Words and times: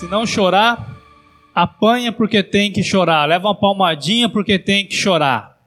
Se 0.00 0.06
não 0.06 0.24
chorar, 0.24 0.96
apanha 1.54 2.10
porque 2.10 2.42
tem 2.42 2.72
que 2.72 2.82
chorar, 2.82 3.28
leva 3.28 3.48
uma 3.48 3.54
palmadinha 3.54 4.30
porque 4.30 4.58
tem 4.58 4.86
que 4.86 4.94
chorar. 4.94 5.58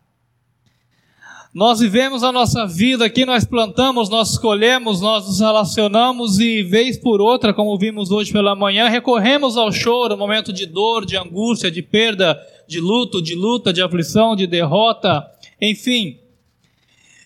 Nós 1.54 1.80
vivemos 1.80 2.24
a 2.24 2.32
nossa 2.32 2.66
vida 2.66 3.06
aqui, 3.06 3.28
nós 3.28 3.46
plantamos, 3.46 4.10
nós 4.10 4.32
escolhemos, 4.32 5.02
nós 5.02 5.28
nos 5.28 5.40
relacionamos 5.40 6.40
e, 6.40 6.64
vez 6.64 6.98
por 6.98 7.22
outra, 7.22 7.54
como 7.54 7.78
vimos 7.78 8.10
hoje 8.10 8.34
pela 8.34 8.56
manhã, 8.56 8.90
recorremos 8.90 9.56
ao 9.56 9.72
choro, 9.72 10.18
momento 10.18 10.52
de 10.52 10.66
dor, 10.66 11.06
de 11.06 11.16
angústia, 11.16 11.70
de 11.70 11.84
perda, 11.84 12.36
de 12.68 12.80
luto, 12.80 13.22
de 13.22 13.36
luta, 13.36 13.72
de 13.72 13.84
aflição, 13.84 14.36
de 14.36 14.48
derrota, 14.48 15.30
enfim. 15.62 16.18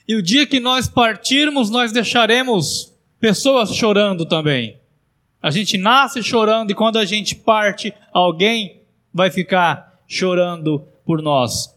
E 0.05 0.13
o 0.13 0.21
dia 0.21 0.45
que 0.45 0.59
nós 0.59 0.89
partirmos, 0.89 1.69
nós 1.69 1.93
deixaremos 1.93 2.93
pessoas 3.17 3.73
chorando 3.73 4.25
também. 4.25 4.75
A 5.41 5.51
gente 5.51 5.77
nasce 5.77 6.23
chorando 6.23 6.71
e 6.71 6.75
quando 6.75 6.97
a 6.97 7.05
gente 7.05 7.35
parte, 7.35 7.93
alguém 8.11 8.81
vai 9.13 9.29
ficar 9.29 9.99
chorando 10.07 10.83
por 11.05 11.21
nós. 11.21 11.75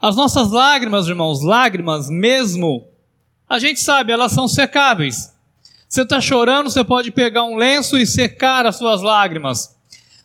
As 0.00 0.16
nossas 0.16 0.50
lágrimas, 0.50 1.06
irmãos, 1.06 1.42
lágrimas 1.42 2.08
mesmo, 2.08 2.88
a 3.48 3.58
gente 3.58 3.80
sabe, 3.80 4.12
elas 4.12 4.32
são 4.32 4.48
secáveis. 4.48 5.32
Você 5.88 6.02
está 6.02 6.20
chorando, 6.20 6.70
você 6.70 6.82
pode 6.82 7.10
pegar 7.10 7.44
um 7.44 7.56
lenço 7.56 7.98
e 7.98 8.06
secar 8.06 8.64
as 8.64 8.76
suas 8.76 9.02
lágrimas. 9.02 9.76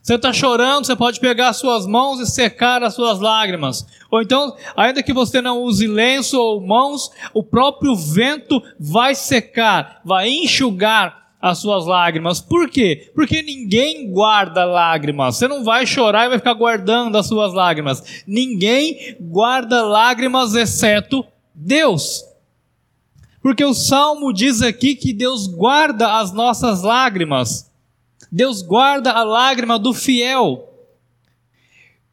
Você 0.01 0.15
está 0.15 0.31
chorando, 0.31 0.85
você 0.85 0.95
pode 0.95 1.19
pegar 1.19 1.49
as 1.49 1.57
suas 1.57 1.85
mãos 1.85 2.21
e 2.21 2.25
secar 2.25 2.81
as 2.81 2.93
suas 2.93 3.19
lágrimas. 3.19 3.85
Ou 4.09 4.21
então, 4.21 4.55
ainda 4.77 5.03
que 5.03 5.11
você 5.11 5.41
não 5.41 5.61
use 5.61 5.85
lenço 5.85 6.39
ou 6.39 6.65
mãos, 6.65 7.11
o 7.33 7.43
próprio 7.43 7.93
vento 7.93 8.63
vai 8.79 9.13
secar, 9.13 9.99
vai 10.05 10.29
enxugar 10.29 11.26
as 11.41 11.59
suas 11.59 11.85
lágrimas. 11.85 12.41
Por 12.41 12.69
quê? 12.69 13.11
Porque 13.13 13.41
ninguém 13.41 14.11
guarda 14.11 14.65
lágrimas. 14.65 15.35
Você 15.35 15.47
não 15.47 15.63
vai 15.63 15.85
chorar 15.85 16.25
e 16.25 16.29
vai 16.29 16.37
ficar 16.37 16.53
guardando 16.53 17.15
as 17.17 17.27
suas 17.27 17.53
lágrimas. 17.53 18.23
Ninguém 18.25 19.15
guarda 19.19 19.83
lágrimas 19.83 20.55
exceto 20.55 21.25
Deus. 21.53 22.23
Porque 23.41 23.63
o 23.63 23.73
salmo 23.73 24.33
diz 24.33 24.61
aqui 24.61 24.95
que 24.95 25.13
Deus 25.13 25.47
guarda 25.47 26.19
as 26.19 26.33
nossas 26.33 26.81
lágrimas. 26.81 27.71
Deus 28.31 28.61
guarda 28.61 29.11
a 29.11 29.23
lágrima 29.23 29.79
do 29.79 29.93
fiel. 29.93 30.67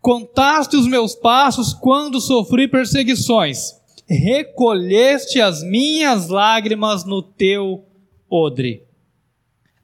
Contaste 0.01 0.77
os 0.77 0.87
meus 0.87 1.15
passos 1.15 1.73
quando 1.73 2.21
sofri 2.21 2.69
perseguições. 2.69 3.75
Recolheste 4.07 5.41
as 5.41 5.63
minhas 5.63 6.29
lágrimas 6.29 7.05
no 7.05 7.23
teu 7.23 7.85
odre. 8.31 8.84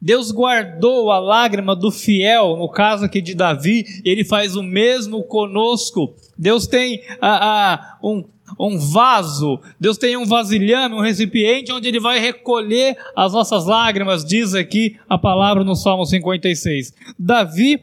Deus 0.01 0.31
guardou 0.31 1.11
a 1.11 1.19
lágrima 1.19 1.77
do 1.77 1.91
fiel, 1.91 2.57
no 2.57 2.69
caso 2.69 3.05
aqui 3.05 3.21
de 3.21 3.35
Davi, 3.35 3.85
ele 4.05 4.25
faz 4.25 4.57
o 4.57 4.63
mesmo 4.63 5.23
conosco. 5.25 6.15
Deus 6.39 6.67
tem 6.67 7.03
a, 7.21 7.75
a, 7.75 7.99
um, 8.03 8.25
um 8.59 8.79
vaso, 8.79 9.61
Deus 9.79 9.99
tem 9.99 10.17
um 10.17 10.25
vasilhame, 10.25 10.95
um 10.95 11.03
recipiente 11.03 11.71
onde 11.71 11.87
ele 11.87 12.01
vai 12.01 12.19
recolher 12.19 12.97
as 13.15 13.35
nossas 13.35 13.67
lágrimas, 13.67 14.25
diz 14.25 14.55
aqui 14.55 14.97
a 15.09 15.19
palavra 15.19 15.63
no 15.63 15.77
Salmo 15.77 16.07
56. 16.07 16.95
Davi 17.19 17.83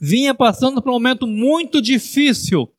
vinha 0.00 0.34
passando 0.34 0.80
por 0.80 0.90
um 0.90 0.94
momento 0.94 1.26
muito 1.26 1.82
difícil. 1.82 2.70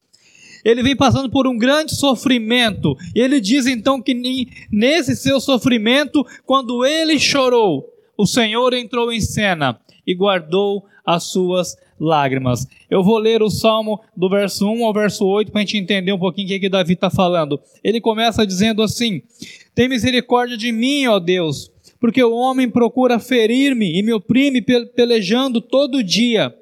Ele 0.65 0.83
vem 0.83 0.95
passando 0.95 1.29
por 1.29 1.47
um 1.47 1.57
grande 1.57 1.95
sofrimento. 1.95 2.95
Ele 3.15 3.39
diz 3.39 3.65
então 3.65 4.01
que 4.01 4.47
nesse 4.71 5.15
seu 5.15 5.39
sofrimento, 5.39 6.25
quando 6.45 6.85
ele 6.85 7.17
chorou, 7.17 7.85
o 8.19 8.25
Senhor 8.25 8.73
entrou 8.73 9.13
em 9.13 9.21
cena 9.21 9.79
e 10.05 10.13
guardou 10.13 10.83
as 11.05 11.23
suas 11.23 11.77
lágrimas. 11.97 12.67
Eu 12.89 13.01
vou 13.01 13.17
ler 13.17 13.41
o 13.41 13.49
Salmo 13.49 14.01
do 14.13 14.29
verso 14.29 14.69
1 14.69 14.83
ao 14.83 14.93
verso 14.93 15.25
8 15.25 15.49
para 15.49 15.61
a 15.61 15.63
gente 15.63 15.77
entender 15.77 16.11
um 16.11 16.19
pouquinho 16.19 16.45
o 16.45 16.49
que, 16.49 16.59
que 16.59 16.67
Davi 16.67 16.95
está 16.95 17.09
falando. 17.09 17.57
Ele 17.81 18.01
começa 18.01 18.45
dizendo 18.45 18.83
assim: 18.83 19.21
Tem 19.73 19.87
misericórdia 19.87 20.57
de 20.57 20.69
mim, 20.69 21.07
ó 21.07 21.17
Deus, 21.17 21.71
porque 21.97 22.21
o 22.21 22.35
homem 22.35 22.69
procura 22.69 23.19
ferir-me 23.19 23.97
e 23.97 24.03
me 24.03 24.11
oprime 24.11 24.61
pelejando 24.61 25.61
todo 25.61 26.03
dia. 26.03 26.53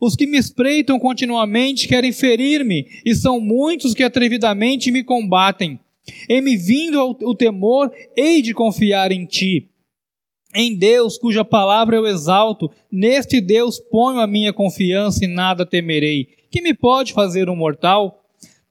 Os 0.00 0.16
que 0.16 0.26
me 0.26 0.36
espreitam 0.38 0.98
continuamente 0.98 1.86
querem 1.86 2.10
ferir-me, 2.10 2.84
e 3.04 3.14
são 3.14 3.38
muitos 3.38 3.94
que 3.94 4.02
atrevidamente 4.02 4.90
me 4.90 5.04
combatem. 5.04 5.78
Em 6.28 6.40
me 6.40 6.56
vindo 6.56 7.16
o 7.22 7.34
temor, 7.34 7.92
hei 8.16 8.42
de 8.42 8.52
confiar 8.52 9.12
em 9.12 9.24
ti. 9.24 9.68
Em 10.58 10.74
Deus, 10.74 11.18
cuja 11.18 11.44
palavra 11.44 11.96
eu 11.96 12.06
exalto, 12.06 12.70
neste 12.90 13.42
Deus 13.42 13.78
ponho 13.78 14.20
a 14.20 14.26
minha 14.26 14.54
confiança 14.54 15.22
e 15.22 15.28
nada 15.28 15.66
temerei. 15.66 16.28
Que 16.50 16.62
me 16.62 16.72
pode 16.72 17.12
fazer 17.12 17.50
um 17.50 17.54
mortal? 17.54 18.24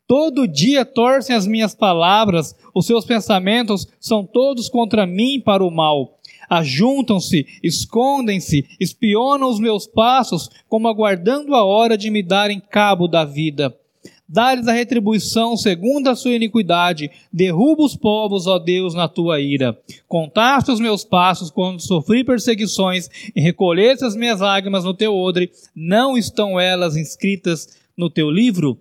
Todo 0.08 0.48
dia 0.48 0.84
torcem 0.84 1.36
as 1.36 1.46
minhas 1.46 1.76
palavras, 1.76 2.56
os 2.74 2.88
seus 2.88 3.06
pensamentos 3.06 3.88
são 4.00 4.26
todos 4.26 4.68
contra 4.68 5.06
mim 5.06 5.40
para 5.40 5.64
o 5.64 5.70
mal. 5.70 6.18
Ajuntam-se, 6.50 7.46
escondem-se, 7.62 8.66
espionam 8.80 9.48
os 9.48 9.60
meus 9.60 9.86
passos, 9.86 10.50
como 10.68 10.88
aguardando 10.88 11.54
a 11.54 11.64
hora 11.64 11.96
de 11.96 12.10
me 12.10 12.24
darem 12.24 12.60
cabo 12.60 13.08
da 13.08 13.24
vida 13.24 13.78
dá-lhes 14.28 14.68
a 14.68 14.74
retribuição 14.74 15.56
segundo 15.56 16.08
a 16.08 16.16
sua 16.16 16.34
iniquidade, 16.34 17.10
derruba 17.32 17.84
os 17.84 17.96
povos, 17.96 18.48
ó 18.48 18.58
Deus, 18.58 18.94
na 18.94 19.08
tua 19.08 19.40
ira. 19.40 19.78
Contaste 20.08 20.72
os 20.72 20.80
meus 20.80 21.04
passos 21.04 21.52
quando 21.52 21.80
sofri 21.80 22.24
perseguições, 22.24 23.10
e 23.36 23.42
recolheste 23.42 24.06
as 24.06 24.16
minhas 24.16 24.40
lágrimas 24.40 24.84
no 24.84 24.94
teu 24.94 25.16
odre, 25.16 25.52
não 25.76 26.18
estão 26.18 26.60
elas 26.60 26.96
inscritas 26.96 27.78
no 27.98 28.10
teu 28.10 28.30
livro? 28.30 28.80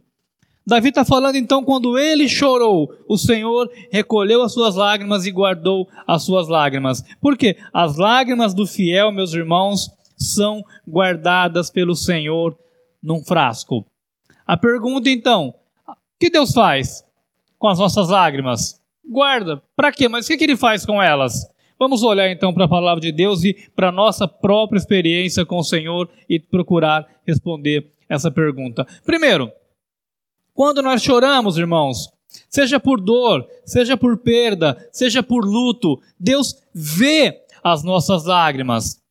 Davi 0.67 0.89
está 0.89 1.05
falando 1.05 1.37
então 1.37 1.63
quando 1.63 1.99
ele 1.99 2.27
chorou, 2.27 2.91
o 3.07 3.19
Senhor 3.19 3.71
recolheu 3.93 4.43
as 4.43 4.53
suas 4.53 4.77
lágrimas 4.77 5.27
e 5.27 5.31
guardou 5.31 5.87
as 6.07 6.23
suas 6.23 6.49
lágrimas. 6.49 7.05
Por 7.21 7.37
quê? 7.37 7.59
As 7.71 7.99
lágrimas 7.99 8.55
do 8.55 8.67
fiel, 8.67 9.13
meus 9.13 9.35
irmãos, 9.35 9.91
são 10.17 10.65
guardadas 10.89 11.69
pelo 11.69 11.95
Senhor 11.95 12.57
num 13.03 13.23
frasco. 13.23 13.85
A 14.47 14.57
pergunta 14.57 15.09
então: 15.09 15.55
o 15.87 15.95
que 16.19 16.31
Deus 16.31 16.53
faz 16.53 17.05
com 17.59 17.69
as 17.69 17.79
nossas 17.79 18.09
lágrimas? 18.09 18.81
Guarda. 19.07 19.63
Para 19.77 19.93
quê? 19.93 20.09
Mas 20.09 20.27
o 20.27 20.37
que, 20.37 20.45
ele 20.45 20.57
faz 20.57 20.85
com 20.87 21.03
elas? 21.03 21.47
Vamos 21.79 22.03
olhar 22.03 22.31
então 22.31 22.55
para 22.55 22.65
a 22.65 22.69
palavra 22.69 23.01
de 23.01 23.13
Deus 23.13 23.45
e 23.45 23.55
para 23.75 23.89
a 23.89 23.93
nossa 23.93 24.27
própria 24.29 24.79
experiência 24.79 25.45
com 25.45 25.59
o 25.59 25.65
Senhor 25.65 26.09
e 26.29 26.39
procurar 26.39 27.07
responder 27.27 27.91
essa 28.09 28.31
pergunta. 28.31 28.87
Primeiro, 29.05 29.51
quando 30.55 30.81
nós 30.83 31.03
choramos, 31.03 31.59
irmãos, 31.59 32.11
seja 32.49 32.79
por 32.79 33.01
dor, 33.01 33.47
seja 33.65 33.97
por 33.97 34.19
perda, 34.19 34.89
seja 34.93 35.23
por 35.23 35.45
luto, 35.45 36.01
Deus 36.19 36.63
vê 36.73 37.43
as 37.63 37.83
nossas 37.83 38.25
lágrimas. 38.25 39.03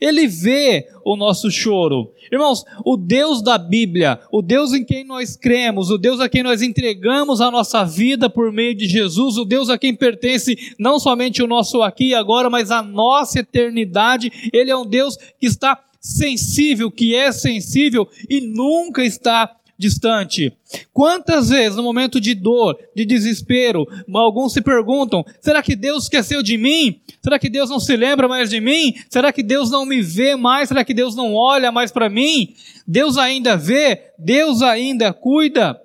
Ele 0.00 0.26
vê 0.26 0.88
o 1.04 1.16
nosso 1.16 1.50
choro. 1.50 2.10
Irmãos, 2.32 2.64
o 2.82 2.96
Deus 2.96 3.42
da 3.42 3.58
Bíblia, 3.58 4.18
o 4.32 4.40
Deus 4.40 4.72
em 4.72 4.82
quem 4.82 5.04
nós 5.04 5.36
cremos, 5.36 5.90
o 5.90 5.98
Deus 5.98 6.18
a 6.18 6.30
quem 6.30 6.42
nós 6.42 6.62
entregamos 6.62 7.42
a 7.42 7.50
nossa 7.50 7.84
vida 7.84 8.30
por 8.30 8.50
meio 8.50 8.74
de 8.74 8.86
Jesus, 8.86 9.36
o 9.36 9.44
Deus 9.44 9.68
a 9.68 9.76
quem 9.76 9.94
pertence 9.94 10.74
não 10.78 10.98
somente 10.98 11.42
o 11.42 11.46
nosso 11.46 11.82
aqui 11.82 12.08
e 12.08 12.14
agora, 12.14 12.48
mas 12.48 12.70
a 12.70 12.82
nossa 12.82 13.40
eternidade, 13.40 14.32
ele 14.50 14.70
é 14.70 14.76
um 14.76 14.86
Deus 14.86 15.16
que 15.38 15.46
está 15.46 15.78
sensível, 16.00 16.90
que 16.90 17.14
é 17.14 17.30
sensível 17.30 18.08
e 18.30 18.40
nunca 18.40 19.04
está 19.04 19.54
distante. 19.78 20.52
Quantas 20.92 21.50
vezes, 21.50 21.76
no 21.76 21.82
momento 21.82 22.20
de 22.20 22.34
dor, 22.34 22.78
de 22.94 23.04
desespero, 23.04 23.86
alguns 24.12 24.52
se 24.52 24.60
perguntam: 24.60 25.24
será 25.40 25.62
que 25.62 25.76
Deus 25.76 26.04
esqueceu 26.04 26.42
de 26.42 26.56
mim? 26.56 27.00
Será 27.22 27.38
que 27.38 27.48
Deus 27.48 27.68
não 27.68 27.80
se 27.80 27.96
lembra 27.96 28.28
mais 28.28 28.50
de 28.50 28.60
mim? 28.60 28.94
Será 29.08 29.32
que 29.32 29.42
Deus 29.42 29.70
não 29.70 29.84
me 29.84 30.00
vê 30.00 30.36
mais? 30.36 30.68
Será 30.68 30.84
que 30.84 30.94
Deus 30.94 31.14
não 31.14 31.34
olha 31.34 31.70
mais 31.70 31.90
para 31.90 32.08
mim? 32.08 32.54
Deus 32.86 33.18
ainda 33.18 33.56
vê? 33.56 34.12
Deus 34.18 34.62
ainda 34.62 35.12
cuida? 35.12 35.80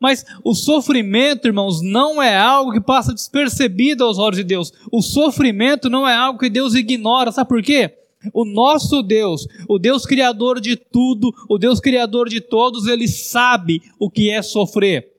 Mas 0.00 0.26
o 0.42 0.52
sofrimento, 0.52 1.46
irmãos, 1.46 1.80
não 1.80 2.20
é 2.20 2.36
algo 2.36 2.72
que 2.72 2.80
passa 2.80 3.14
despercebido 3.14 4.02
aos 4.02 4.18
olhos 4.18 4.36
de 4.36 4.42
Deus. 4.42 4.72
O 4.90 5.00
sofrimento 5.00 5.88
não 5.88 6.08
é 6.08 6.12
algo 6.12 6.40
que 6.40 6.50
Deus 6.50 6.74
ignora. 6.74 7.30
Sabe 7.30 7.48
por 7.48 7.62
quê? 7.62 8.01
O 8.32 8.44
nosso 8.44 9.02
Deus, 9.02 9.46
o 9.68 9.78
Deus 9.78 10.04
criador 10.04 10.60
de 10.60 10.76
tudo, 10.76 11.32
o 11.48 11.58
Deus 11.58 11.80
criador 11.80 12.28
de 12.28 12.40
todos, 12.40 12.86
ele 12.86 13.08
sabe 13.08 13.82
o 13.98 14.10
que 14.10 14.30
é 14.30 14.42
sofrer. 14.42 15.10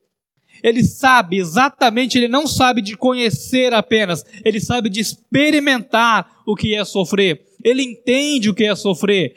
Ele 0.62 0.82
sabe 0.82 1.38
exatamente, 1.38 2.16
ele 2.16 2.28
não 2.28 2.46
sabe 2.46 2.80
de 2.80 2.96
conhecer 2.96 3.74
apenas, 3.74 4.24
ele 4.44 4.60
sabe 4.60 4.88
de 4.88 5.00
experimentar 5.00 6.42
o 6.46 6.54
que 6.54 6.74
é 6.74 6.84
sofrer. 6.84 7.44
Ele 7.62 7.82
entende 7.82 8.48
o 8.48 8.54
que 8.54 8.64
é 8.64 8.74
sofrer. 8.74 9.36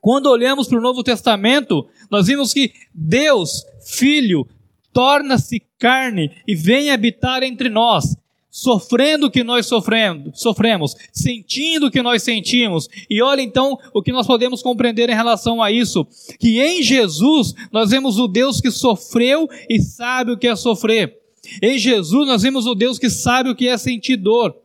Quando 0.00 0.26
olhamos 0.26 0.68
para 0.68 0.78
o 0.78 0.82
Novo 0.82 1.02
Testamento, 1.02 1.86
nós 2.10 2.26
vimos 2.26 2.52
que 2.52 2.72
Deus, 2.94 3.64
Filho, 3.84 4.46
torna-se 4.92 5.62
carne 5.78 6.30
e 6.46 6.54
vem 6.54 6.90
habitar 6.90 7.42
entre 7.42 7.68
nós. 7.68 8.16
Sofrendo 8.58 9.26
o 9.26 9.30
que 9.30 9.44
nós 9.44 9.66
sofremos, 9.66 10.40
sofremos, 10.40 10.96
sentindo 11.12 11.86
o 11.86 11.90
que 11.90 12.02
nós 12.02 12.24
sentimos. 12.24 12.88
E 13.08 13.22
olha 13.22 13.40
então 13.40 13.78
o 13.94 14.02
que 14.02 14.10
nós 14.10 14.26
podemos 14.26 14.62
compreender 14.62 15.08
em 15.08 15.14
relação 15.14 15.62
a 15.62 15.70
isso, 15.70 16.04
que 16.40 16.60
em 16.60 16.82
Jesus 16.82 17.54
nós 17.70 17.90
vemos 17.90 18.18
o 18.18 18.26
Deus 18.26 18.60
que 18.60 18.70
sofreu 18.72 19.48
e 19.70 19.80
sabe 19.80 20.32
o 20.32 20.36
que 20.36 20.48
é 20.48 20.56
sofrer. 20.56 21.16
Em 21.62 21.78
Jesus 21.78 22.26
nós 22.26 22.42
vemos 22.42 22.66
o 22.66 22.74
Deus 22.74 22.98
que 22.98 23.08
sabe 23.08 23.48
o 23.48 23.54
que 23.54 23.68
é 23.68 23.78
sentir 23.78 24.16
dor. 24.16 24.56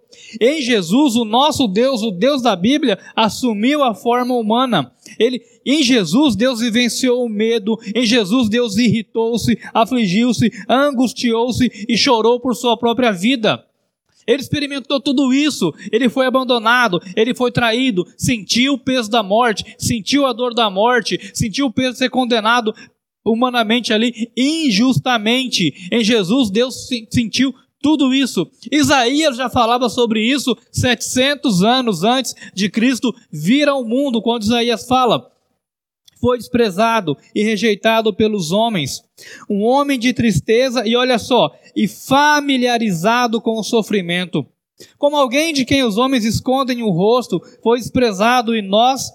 Em 0.41 0.61
Jesus, 0.61 1.15
o 1.15 1.25
nosso 1.25 1.67
Deus, 1.67 2.01
o 2.01 2.11
Deus 2.11 2.41
da 2.41 2.55
Bíblia, 2.55 2.97
assumiu 3.15 3.83
a 3.83 3.93
forma 3.93 4.35
humana. 4.35 4.91
Ele, 5.19 5.41
em 5.65 5.83
Jesus, 5.83 6.35
Deus 6.35 6.59
vivenciou 6.59 7.25
o 7.25 7.29
medo. 7.29 7.77
Em 7.95 8.05
Jesus, 8.05 8.49
Deus 8.49 8.77
irritou-se, 8.77 9.57
afligiu-se, 9.73 10.51
angustiou-se 10.67 11.85
e 11.87 11.97
chorou 11.97 12.39
por 12.39 12.55
sua 12.55 12.77
própria 12.77 13.11
vida. 13.11 13.63
Ele 14.27 14.41
experimentou 14.41 14.99
tudo 14.99 15.33
isso. 15.33 15.73
Ele 15.91 16.09
foi 16.09 16.25
abandonado, 16.25 17.01
ele 17.15 17.33
foi 17.33 17.51
traído, 17.51 18.05
sentiu 18.17 18.73
o 18.73 18.77
peso 18.77 19.09
da 19.09 19.23
morte, 19.23 19.75
sentiu 19.77 20.25
a 20.25 20.33
dor 20.33 20.53
da 20.53 20.69
morte, 20.69 21.19
sentiu 21.33 21.67
o 21.67 21.71
peso 21.71 21.93
de 21.93 21.97
ser 21.99 22.09
condenado 22.09 22.73
humanamente 23.25 23.93
ali, 23.93 24.31
injustamente. 24.35 25.73
Em 25.91 26.03
Jesus, 26.03 26.49
Deus 26.49 26.87
sentiu 27.09 27.53
tudo 27.81 28.13
isso. 28.13 28.49
Isaías 28.71 29.35
já 29.35 29.49
falava 29.49 29.89
sobre 29.89 30.21
isso 30.25 30.57
700 30.71 31.63
anos 31.63 32.03
antes 32.03 32.33
de 32.53 32.69
Cristo 32.69 33.13
vir 33.31 33.67
ao 33.67 33.83
mundo, 33.83 34.21
quando 34.21 34.43
Isaías 34.43 34.87
fala: 34.87 35.29
foi 36.23 36.37
desprezado 36.37 37.17
e 37.35 37.43
rejeitado 37.43 38.13
pelos 38.13 38.53
homens, 38.53 39.03
um 39.49 39.61
homem 39.63 39.99
de 39.99 40.13
tristeza 40.13 40.87
e 40.87 40.95
olha 40.95 41.19
só, 41.19 41.53
e 41.75 41.85
familiarizado 41.85 43.41
com 43.41 43.59
o 43.59 43.63
sofrimento. 43.63 44.45
Como 44.97 45.17
alguém 45.17 45.53
de 45.53 45.65
quem 45.65 45.83
os 45.83 45.97
homens 45.97 46.23
escondem 46.23 46.81
o 46.81 46.91
rosto, 46.91 47.41
foi 47.61 47.77
desprezado 47.77 48.55
e 48.55 48.61
nós 48.61 49.11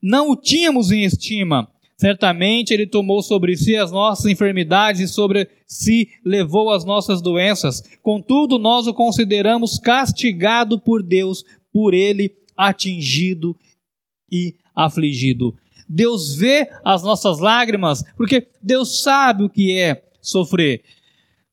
não 0.00 0.30
o 0.30 0.36
tínhamos 0.36 0.92
em 0.92 1.02
estima. 1.02 1.68
Certamente 1.96 2.72
ele 2.72 2.86
tomou 2.86 3.20
sobre 3.20 3.56
si 3.56 3.74
as 3.74 3.90
nossas 3.90 4.26
enfermidades 4.26 5.00
e 5.00 5.08
sobre 5.08 5.48
si 5.66 6.08
levou 6.24 6.70
as 6.70 6.84
nossas 6.84 7.20
doenças. 7.20 7.82
Contudo, 8.00 8.60
nós 8.60 8.86
o 8.86 8.94
consideramos 8.94 9.76
castigado 9.76 10.78
por 10.78 11.02
Deus, 11.02 11.44
por 11.72 11.94
ele 11.94 12.32
atingido 12.56 13.56
e 14.30 14.54
afligido. 14.72 15.56
Deus 15.88 16.34
vê 16.34 16.68
as 16.84 17.02
nossas 17.02 17.38
lágrimas, 17.38 18.04
porque 18.16 18.46
Deus 18.62 19.02
sabe 19.02 19.44
o 19.44 19.48
que 19.48 19.78
é 19.78 20.02
sofrer. 20.20 20.82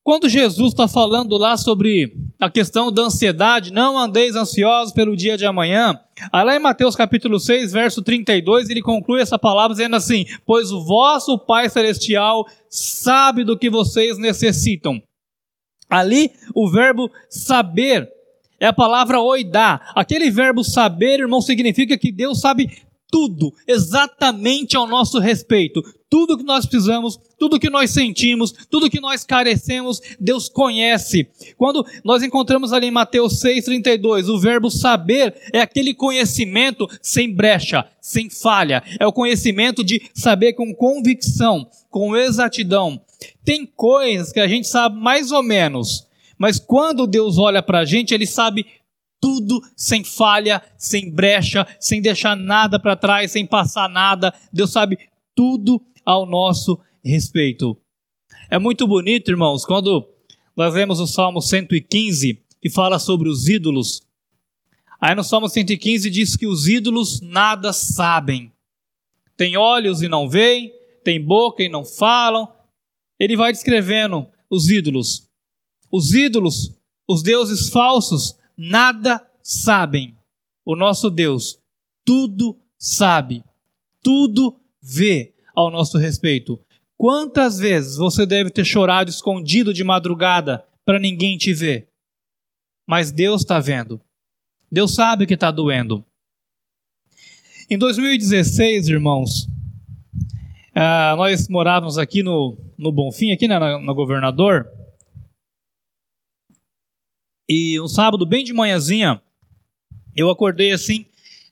Quando 0.03 0.29
Jesus 0.29 0.71
está 0.71 0.87
falando 0.87 1.35
lá 1.35 1.57
sobre 1.57 2.15
a 2.39 2.47
questão 2.47 2.91
da 2.91 3.03
ansiedade, 3.03 3.73
não 3.73 3.97
andeis 3.97 4.35
ansiosos 4.35 4.93
pelo 4.93 5.15
dia 5.15 5.35
de 5.35 5.47
amanhã, 5.47 5.99
lá 6.31 6.55
em 6.55 6.59
Mateus 6.59 6.95
capítulo 6.95 7.39
6, 7.39 7.71
verso 7.71 8.03
32, 8.03 8.69
ele 8.69 8.83
conclui 8.83 9.19
essa 9.19 9.39
palavra 9.39 9.75
dizendo 9.75 9.95
assim: 9.95 10.25
Pois 10.45 10.71
o 10.71 10.83
vosso 10.83 11.39
Pai 11.39 11.69
Celestial 11.69 12.45
sabe 12.69 13.43
do 13.43 13.57
que 13.57 13.67
vocês 13.67 14.19
necessitam. 14.19 15.01
Ali, 15.89 16.31
o 16.53 16.69
verbo 16.69 17.09
saber 17.27 18.07
é 18.59 18.67
a 18.67 18.73
palavra 18.73 19.19
oidá. 19.19 19.81
Aquele 19.95 20.29
verbo 20.29 20.63
saber, 20.63 21.19
irmão, 21.19 21.41
significa 21.41 21.97
que 21.97 22.11
Deus 22.11 22.39
sabe 22.39 22.77
tudo 23.15 23.53
exatamente 23.65 24.75
ao 24.75 24.85
nosso 24.85 25.19
respeito. 25.19 25.81
Tudo 26.09 26.37
que 26.37 26.43
nós 26.43 26.65
precisamos, 26.65 27.17
tudo 27.39 27.57
que 27.57 27.69
nós 27.69 27.91
sentimos, 27.91 28.53
tudo 28.69 28.89
que 28.89 28.99
nós 28.99 29.23
carecemos, 29.23 30.01
Deus 30.19 30.49
conhece. 30.49 31.25
Quando 31.57 31.85
nós 32.03 32.21
encontramos 32.23 32.73
ali 32.73 32.87
em 32.87 32.91
Mateus 32.91 33.41
6,32, 33.41 34.27
o 34.27 34.37
verbo 34.37 34.69
saber 34.69 35.33
é 35.53 35.61
aquele 35.61 35.93
conhecimento 35.93 36.89
sem 37.01 37.33
brecha, 37.33 37.87
sem 38.01 38.29
falha. 38.29 38.83
É 38.99 39.07
o 39.07 39.13
conhecimento 39.13 39.81
de 39.81 40.01
saber 40.13 40.51
com 40.51 40.75
convicção, 40.75 41.65
com 41.89 42.17
exatidão. 42.17 42.99
Tem 43.45 43.65
coisas 43.65 44.33
que 44.33 44.41
a 44.41 44.47
gente 44.47 44.67
sabe 44.67 44.99
mais 44.99 45.31
ou 45.31 45.41
menos, 45.41 46.05
mas 46.37 46.59
quando 46.59 47.07
Deus 47.07 47.37
olha 47.37 47.63
para 47.63 47.79
a 47.79 47.85
gente, 47.85 48.13
Ele 48.13 48.27
sabe 48.27 48.65
tudo 49.25 49.59
sem 49.75 50.03
falha, 50.03 50.61
sem 50.77 51.09
brecha, 51.09 51.65
sem 51.79 51.99
deixar 51.99 52.35
nada 52.35 52.79
para 52.79 52.95
trás, 52.95 53.31
sem 53.31 53.43
passar 53.43 53.89
nada. 53.89 54.31
Deus 54.53 54.71
sabe 54.71 54.99
tudo 55.33 55.81
ao 56.05 56.27
nosso 56.27 56.79
respeito. 57.03 57.75
É 58.51 58.59
muito 58.59 58.85
bonito, 58.85 59.31
irmãos, 59.31 59.65
quando 59.65 60.07
nós 60.55 60.71
vemos 60.75 60.99
o 60.99 61.07
Salmo 61.07 61.41
115, 61.41 62.39
que 62.61 62.69
fala 62.69 62.99
sobre 62.99 63.27
os 63.27 63.49
ídolos. 63.49 64.03
Aí 65.01 65.15
no 65.15 65.23
Salmo 65.23 65.49
115 65.49 66.07
diz 66.11 66.35
que 66.35 66.45
os 66.45 66.67
ídolos 66.67 67.19
nada 67.19 67.73
sabem. 67.73 68.51
Tem 69.35 69.57
olhos 69.57 70.03
e 70.03 70.07
não 70.07 70.29
veem, 70.29 70.71
tem 71.03 71.19
boca 71.19 71.63
e 71.63 71.69
não 71.69 71.83
falam. 71.83 72.47
Ele 73.19 73.35
vai 73.35 73.51
descrevendo 73.51 74.27
os 74.51 74.69
ídolos. 74.69 75.27
Os 75.91 76.13
ídolos, 76.13 76.75
os 77.07 77.23
deuses 77.23 77.69
falsos, 77.69 78.37
nada 78.57 79.25
sabem. 79.41 80.15
O 80.65 80.75
nosso 80.75 81.09
Deus 81.09 81.59
tudo 82.05 82.55
sabe, 82.77 83.43
tudo 84.01 84.55
vê 84.81 85.33
ao 85.55 85.71
nosso 85.71 85.97
respeito. 85.97 86.59
Quantas 86.95 87.57
vezes 87.57 87.97
você 87.97 88.25
deve 88.25 88.51
ter 88.51 88.63
chorado 88.63 89.09
escondido 89.09 89.73
de 89.73 89.83
madrugada 89.83 90.63
para 90.85 90.99
ninguém 90.99 91.37
te 91.37 91.51
ver? 91.53 91.89
Mas 92.87 93.11
Deus 93.11 93.41
está 93.41 93.59
vendo. 93.59 93.99
Deus 94.71 94.93
sabe 94.93 95.25
que 95.25 95.33
está 95.33 95.49
doendo. 95.49 96.05
Em 97.69 97.77
2016, 97.77 98.87
irmãos, 98.89 99.45
uh, 100.75 101.17
nós 101.17 101.49
morávamos 101.49 101.97
aqui 101.97 102.21
no, 102.21 102.55
no 102.77 102.91
Bonfim, 102.91 103.31
aqui 103.31 103.47
né, 103.47 103.57
na, 103.57 103.79
no 103.79 103.95
Governador, 103.95 104.69
e 107.47 107.79
um 107.79 107.87
sábado, 107.87 108.25
bem 108.25 108.43
de 108.43 108.53
manhãzinha, 108.53 109.21
eu 110.15 110.29
acordei 110.29 110.71
assim, 110.71 111.05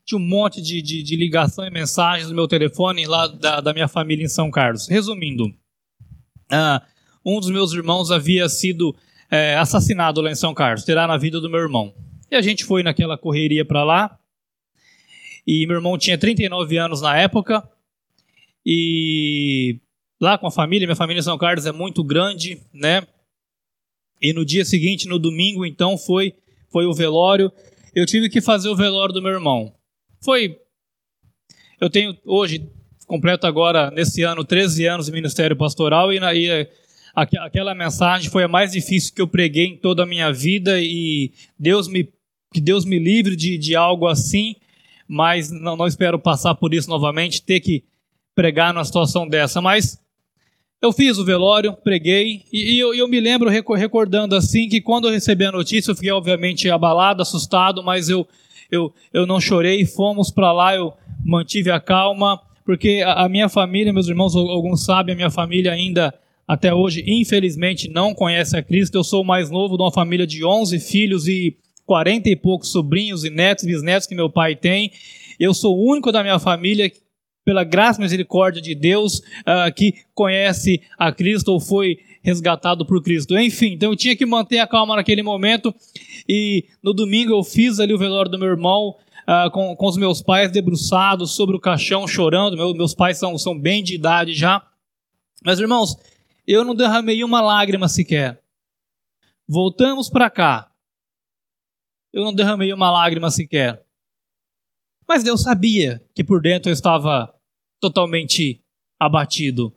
tinha 0.05 0.19
um 0.19 0.23
monte 0.23 0.61
de, 0.61 0.81
de, 0.81 1.03
de 1.03 1.15
ligação 1.15 1.65
e 1.65 1.69
mensagens 1.69 2.29
no 2.29 2.35
meu 2.35 2.47
telefone 2.47 3.05
lá 3.05 3.27
da, 3.27 3.61
da 3.61 3.73
minha 3.73 3.87
família 3.87 4.25
em 4.25 4.29
São 4.29 4.49
Carlos. 4.49 4.87
Resumindo, 4.87 5.45
uh, 6.51 6.81
um 7.25 7.39
dos 7.39 7.49
meus 7.49 7.73
irmãos 7.73 8.11
havia 8.11 8.49
sido 8.49 8.95
é, 9.29 9.55
assassinado 9.55 10.21
lá 10.21 10.31
em 10.31 10.35
São 10.35 10.53
Carlos, 10.53 10.83
tiraram 10.83 11.13
a 11.13 11.17
vida 11.17 11.39
do 11.39 11.49
meu 11.49 11.59
irmão. 11.59 11.93
E 12.29 12.35
a 12.35 12.41
gente 12.41 12.65
foi 12.65 12.83
naquela 12.83 13.17
correria 13.17 13.63
para 13.63 13.83
lá. 13.83 14.19
E 15.45 15.65
meu 15.67 15.77
irmão 15.77 15.97
tinha 15.97 16.17
39 16.17 16.77
anos 16.77 17.01
na 17.01 17.17
época. 17.17 17.67
E 18.65 19.79
lá 20.19 20.37
com 20.37 20.47
a 20.47 20.51
família, 20.51 20.87
minha 20.87 20.95
família 20.95 21.19
em 21.19 21.23
São 21.23 21.37
Carlos 21.37 21.65
é 21.65 21.71
muito 21.71 22.03
grande, 22.03 22.61
né? 22.73 23.05
E 24.23 24.31
no 24.31 24.45
dia 24.45 24.63
seguinte, 24.63 25.05
no 25.05 25.19
domingo, 25.19 25.65
então, 25.65 25.97
foi, 25.97 26.33
foi 26.71 26.85
o 26.85 26.93
velório. 26.93 27.51
Eu 27.93 28.05
tive 28.05 28.29
que 28.29 28.39
fazer 28.39 28.69
o 28.69 28.75
velório 28.75 29.13
do 29.13 29.21
meu 29.21 29.33
irmão. 29.33 29.73
Foi. 30.23 30.57
Eu 31.81 31.89
tenho 31.89 32.17
hoje, 32.25 32.65
completo 33.05 33.45
agora, 33.45 33.91
nesse 33.91 34.23
ano, 34.23 34.45
13 34.45 34.85
anos 34.85 35.07
de 35.07 35.11
ministério 35.11 35.57
pastoral, 35.57 36.13
e, 36.13 36.21
na, 36.21 36.29
aquela 37.13 37.75
mensagem 37.75 38.29
foi 38.29 38.45
a 38.45 38.47
mais 38.47 38.71
difícil 38.71 39.13
que 39.13 39.21
eu 39.21 39.27
preguei 39.27 39.65
em 39.65 39.77
toda 39.77 40.03
a 40.03 40.05
minha 40.05 40.31
vida, 40.31 40.79
e 40.79 41.33
Deus 41.59 41.89
me, 41.89 42.07
que 42.53 42.61
Deus 42.61 42.85
me 42.85 42.97
livre 42.97 43.35
de, 43.35 43.57
de 43.57 43.75
algo 43.75 44.07
assim, 44.07 44.55
mas 45.05 45.51
não, 45.51 45.75
não 45.75 45.85
espero 45.85 46.17
passar 46.17 46.55
por 46.55 46.73
isso 46.73 46.89
novamente, 46.89 47.41
ter 47.41 47.59
que 47.59 47.83
pregar 48.33 48.73
numa 48.73 48.85
situação 48.85 49.27
dessa. 49.27 49.61
Mas 49.61 49.99
eu 50.83 50.91
fiz 50.91 51.17
o 51.17 51.23
velório, 51.23 51.71
preguei, 51.81 52.41
e, 52.51 52.73
e 52.73 52.79
eu, 52.79 52.93
eu, 52.93 53.07
me 53.07 53.17
lembro 53.17 53.49
recordando 53.49 54.35
assim 54.35 54.67
que 54.67 54.81
quando 54.81 55.07
eu 55.07 55.13
recebi 55.13 55.45
a 55.45 55.51
notícia, 55.51 55.91
eu 55.91 55.95
fiquei 55.95 56.11
obviamente 56.11 56.69
abalado, 56.69 57.21
assustado, 57.21 57.81
mas 57.81 58.09
eu, 58.09 58.27
eu, 58.69 58.93
eu 59.13 59.25
não 59.25 59.39
chorei, 59.39 59.85
fomos 59.85 60.29
para 60.29 60.51
lá, 60.51 60.75
eu 60.75 60.93
mantive 61.23 61.71
a 61.71 61.79
calma, 61.79 62.37
porque 62.65 63.01
a, 63.01 63.23
a, 63.23 63.29
minha 63.29 63.47
família, 63.47 63.93
meus 63.93 64.09
irmãos, 64.09 64.35
alguns 64.35 64.83
sabem, 64.83 65.13
a 65.13 65.15
minha 65.15 65.31
família 65.31 65.71
ainda 65.71 66.13
até 66.45 66.73
hoje, 66.73 67.01
infelizmente, 67.07 67.89
não 67.89 68.13
conhece 68.13 68.57
a 68.57 68.61
Cristo. 68.61 68.95
Eu 68.95 69.05
sou 69.05 69.21
o 69.21 69.25
mais 69.25 69.49
novo 69.49 69.77
de 69.77 69.83
uma 69.83 69.91
família 69.91 70.27
de 70.27 70.43
11 70.43 70.79
filhos 70.79 71.29
e 71.29 71.55
40 71.85 72.29
e 72.29 72.35
poucos 72.35 72.69
sobrinhos 72.73 73.23
e 73.23 73.29
netos, 73.29 73.63
bisnetos 73.63 74.05
que 74.05 74.13
meu 74.13 74.29
pai 74.29 74.53
tem. 74.53 74.91
Eu 75.39 75.53
sou 75.53 75.77
o 75.77 75.89
único 75.89 76.11
da 76.11 76.21
minha 76.21 76.39
família 76.39 76.91
pela 77.43 77.63
graça 77.63 77.99
e 77.99 78.03
misericórdia 78.03 78.61
de 78.61 78.73
Deus, 78.73 79.19
uh, 79.19 79.73
que 79.75 79.93
conhece 80.13 80.81
a 80.97 81.11
Cristo 81.11 81.49
ou 81.49 81.59
foi 81.59 81.97
resgatado 82.21 82.85
por 82.85 83.03
Cristo. 83.03 83.37
Enfim, 83.37 83.73
então 83.73 83.91
eu 83.91 83.95
tinha 83.95 84.15
que 84.15 84.25
manter 84.25 84.59
a 84.59 84.67
calma 84.67 84.95
naquele 84.95 85.21
momento. 85.21 85.73
E 86.27 86.65
no 86.81 86.93
domingo 86.93 87.33
eu 87.33 87.43
fiz 87.43 87.79
ali 87.79 87.93
o 87.93 87.97
velório 87.97 88.31
do 88.31 88.39
meu 88.39 88.47
irmão, 88.47 88.95
uh, 89.27 89.51
com, 89.51 89.75
com 89.75 89.85
os 89.85 89.97
meus 89.97 90.21
pais 90.21 90.51
debruçados 90.51 91.35
sobre 91.35 91.55
o 91.55 91.59
caixão, 91.59 92.07
chorando. 92.07 92.55
Meu, 92.55 92.73
meus 92.73 92.95
pais 92.95 93.17
são, 93.17 93.37
são 93.37 93.59
bem 93.59 93.83
de 93.83 93.95
idade 93.95 94.33
já. 94.33 94.65
Mas, 95.45 95.59
irmãos, 95.59 95.97
eu 96.47 96.63
não 96.63 96.73
derramei 96.73 97.23
uma 97.23 97.41
lágrima 97.41 97.89
sequer. 97.89 98.41
Voltamos 99.47 100.09
para 100.09 100.29
cá. 100.29 100.71
eu 102.13 102.23
não 102.23 102.33
derramei 102.33 102.71
uma 102.71 102.89
lágrima 102.89 103.29
sequer. 103.29 103.82
Mas 105.07 105.23
Deus 105.23 105.41
sabia 105.41 106.03
que 106.13 106.23
por 106.23 106.41
dentro 106.41 106.69
eu 106.69 106.73
estava 106.73 107.33
totalmente 107.79 108.61
abatido. 108.99 109.73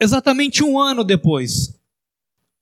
Exatamente 0.00 0.62
um 0.62 0.78
ano 0.78 1.02
depois, 1.02 1.80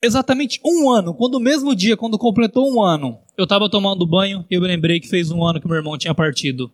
exatamente 0.03 0.61
um 0.65 0.91
ano, 0.91 1.15
quando 1.15 1.35
o 1.35 1.41
mesmo 1.41 1.75
dia, 1.75 1.97
quando 1.97 2.19
completou 2.19 2.71
um 2.73 2.83
ano, 2.83 3.19
eu 3.37 3.45
estava 3.45 3.69
tomando 3.69 4.07
banho 4.07 4.45
e 4.51 4.55
eu 4.55 4.61
lembrei 4.61 5.01
que 5.01 5.09
fez 5.09 5.31
um 5.31 5.45
ano 5.45 5.61
que 5.61 5.67
meu 5.67 5.77
irmão 5.77 5.99
tinha 5.99 6.15
partido. 6.15 6.73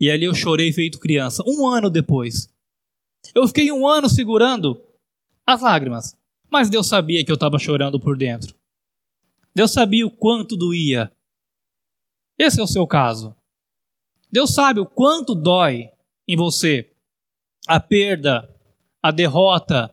E 0.00 0.10
ali 0.10 0.24
eu 0.24 0.34
chorei 0.34 0.72
feito 0.72 0.98
criança. 0.98 1.42
Um 1.46 1.66
ano 1.66 1.90
depois. 1.90 2.48
Eu 3.34 3.46
fiquei 3.46 3.72
um 3.72 3.86
ano 3.86 4.08
segurando 4.08 4.80
as 5.46 5.62
lágrimas. 5.62 6.16
Mas 6.50 6.70
Deus 6.70 6.86
sabia 6.86 7.24
que 7.24 7.30
eu 7.30 7.34
estava 7.34 7.58
chorando 7.58 7.98
por 7.98 8.16
dentro. 8.16 8.54
Deus 9.54 9.72
sabia 9.72 10.06
o 10.06 10.10
quanto 10.10 10.56
doía. 10.56 11.10
Esse 12.38 12.60
é 12.60 12.62
o 12.62 12.66
seu 12.66 12.86
caso. 12.86 13.34
Deus 14.30 14.52
sabe 14.52 14.80
o 14.80 14.86
quanto 14.86 15.34
dói 15.34 15.90
em 16.28 16.36
você 16.36 16.90
a 17.66 17.80
perda, 17.80 18.48
a 19.02 19.10
derrota, 19.10 19.92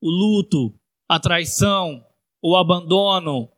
o 0.00 0.10
luto, 0.10 0.74
a 1.08 1.20
traição, 1.20 2.04
o 2.42 2.56
abandono, 2.56 3.48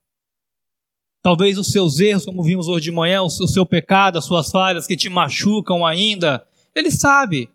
talvez 1.23 1.59
os 1.59 1.69
seus 1.69 1.99
erros, 1.99 2.25
como 2.25 2.43
vimos 2.43 2.69
hoje 2.69 2.85
de 2.85 2.93
manhã, 2.93 3.23
o 3.23 3.31
seu 3.31 3.65
pecado, 3.65 4.19
as 4.19 4.25
suas 4.25 4.51
falhas 4.51 4.87
que 4.87 4.97
te 4.97 5.09
machucam 5.09 5.85
ainda. 5.85 6.47
Ele 6.75 6.91
sabe 6.91 7.51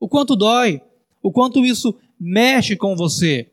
o 0.00 0.08
quanto 0.08 0.36
dói, 0.36 0.80
o 1.22 1.32
quanto 1.32 1.64
isso 1.64 1.98
mexe 2.18 2.76
com 2.76 2.96
você. 2.96 3.52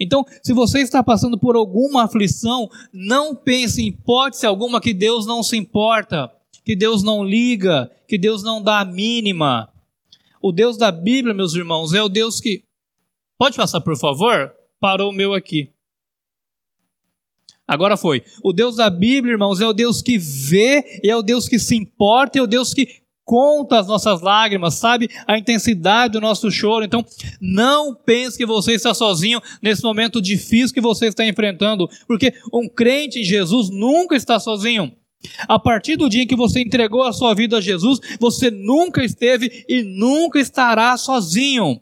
Então, 0.00 0.24
se 0.42 0.54
você 0.54 0.80
está 0.80 1.02
passando 1.02 1.38
por 1.38 1.54
alguma 1.54 2.04
aflição, 2.04 2.70
não 2.90 3.34
pense 3.34 3.82
em 3.82 3.88
hipótese 3.88 4.46
alguma 4.46 4.80
que 4.80 4.94
Deus 4.94 5.26
não 5.26 5.42
se 5.42 5.58
importa, 5.58 6.32
que 6.64 6.74
Deus 6.74 7.02
não 7.02 7.22
liga, 7.22 7.90
que 8.08 8.16
Deus 8.16 8.42
não 8.42 8.62
dá 8.62 8.80
a 8.80 8.84
mínima. 8.84 9.70
O 10.40 10.50
Deus 10.52 10.78
da 10.78 10.90
Bíblia, 10.90 11.34
meus 11.34 11.54
irmãos, 11.54 11.92
é 11.92 12.02
o 12.02 12.08
Deus 12.08 12.40
que. 12.40 12.64
Pode 13.38 13.56
passar, 13.56 13.82
por 13.82 13.96
favor? 13.96 14.54
Parou 14.80 15.10
o 15.10 15.14
meu 15.14 15.34
aqui. 15.34 15.70
Agora 17.68 17.96
foi. 17.96 18.24
O 18.42 18.52
Deus 18.52 18.76
da 18.76 18.90
Bíblia, 18.90 19.34
irmãos, 19.34 19.60
é 19.60 19.66
o 19.66 19.72
Deus 19.72 20.02
que 20.02 20.18
vê, 20.18 21.00
é 21.04 21.14
o 21.14 21.22
Deus 21.22 21.46
que 21.46 21.58
se 21.58 21.76
importa, 21.76 22.38
é 22.38 22.42
o 22.42 22.46
Deus 22.46 22.74
que 22.74 22.99
conta 23.30 23.78
as 23.78 23.86
nossas 23.86 24.20
lágrimas, 24.22 24.74
sabe 24.74 25.08
a 25.24 25.38
intensidade 25.38 26.14
do 26.14 26.20
nosso 26.20 26.50
choro. 26.50 26.84
Então, 26.84 27.06
não 27.40 27.94
pense 27.94 28.36
que 28.36 28.44
você 28.44 28.72
está 28.72 28.92
sozinho 28.92 29.40
nesse 29.62 29.84
momento 29.84 30.20
difícil 30.20 30.74
que 30.74 30.80
você 30.80 31.06
está 31.06 31.24
enfrentando, 31.24 31.88
porque 32.08 32.34
um 32.52 32.68
crente 32.68 33.20
em 33.20 33.24
Jesus 33.24 33.70
nunca 33.70 34.16
está 34.16 34.40
sozinho. 34.40 34.92
A 35.46 35.60
partir 35.60 35.94
do 35.94 36.08
dia 36.08 36.24
em 36.24 36.26
que 36.26 36.34
você 36.34 36.60
entregou 36.60 37.04
a 37.04 37.12
sua 37.12 37.32
vida 37.32 37.58
a 37.58 37.60
Jesus, 37.60 38.00
você 38.18 38.50
nunca 38.50 39.04
esteve 39.04 39.64
e 39.68 39.84
nunca 39.84 40.40
estará 40.40 40.96
sozinho. 40.96 41.80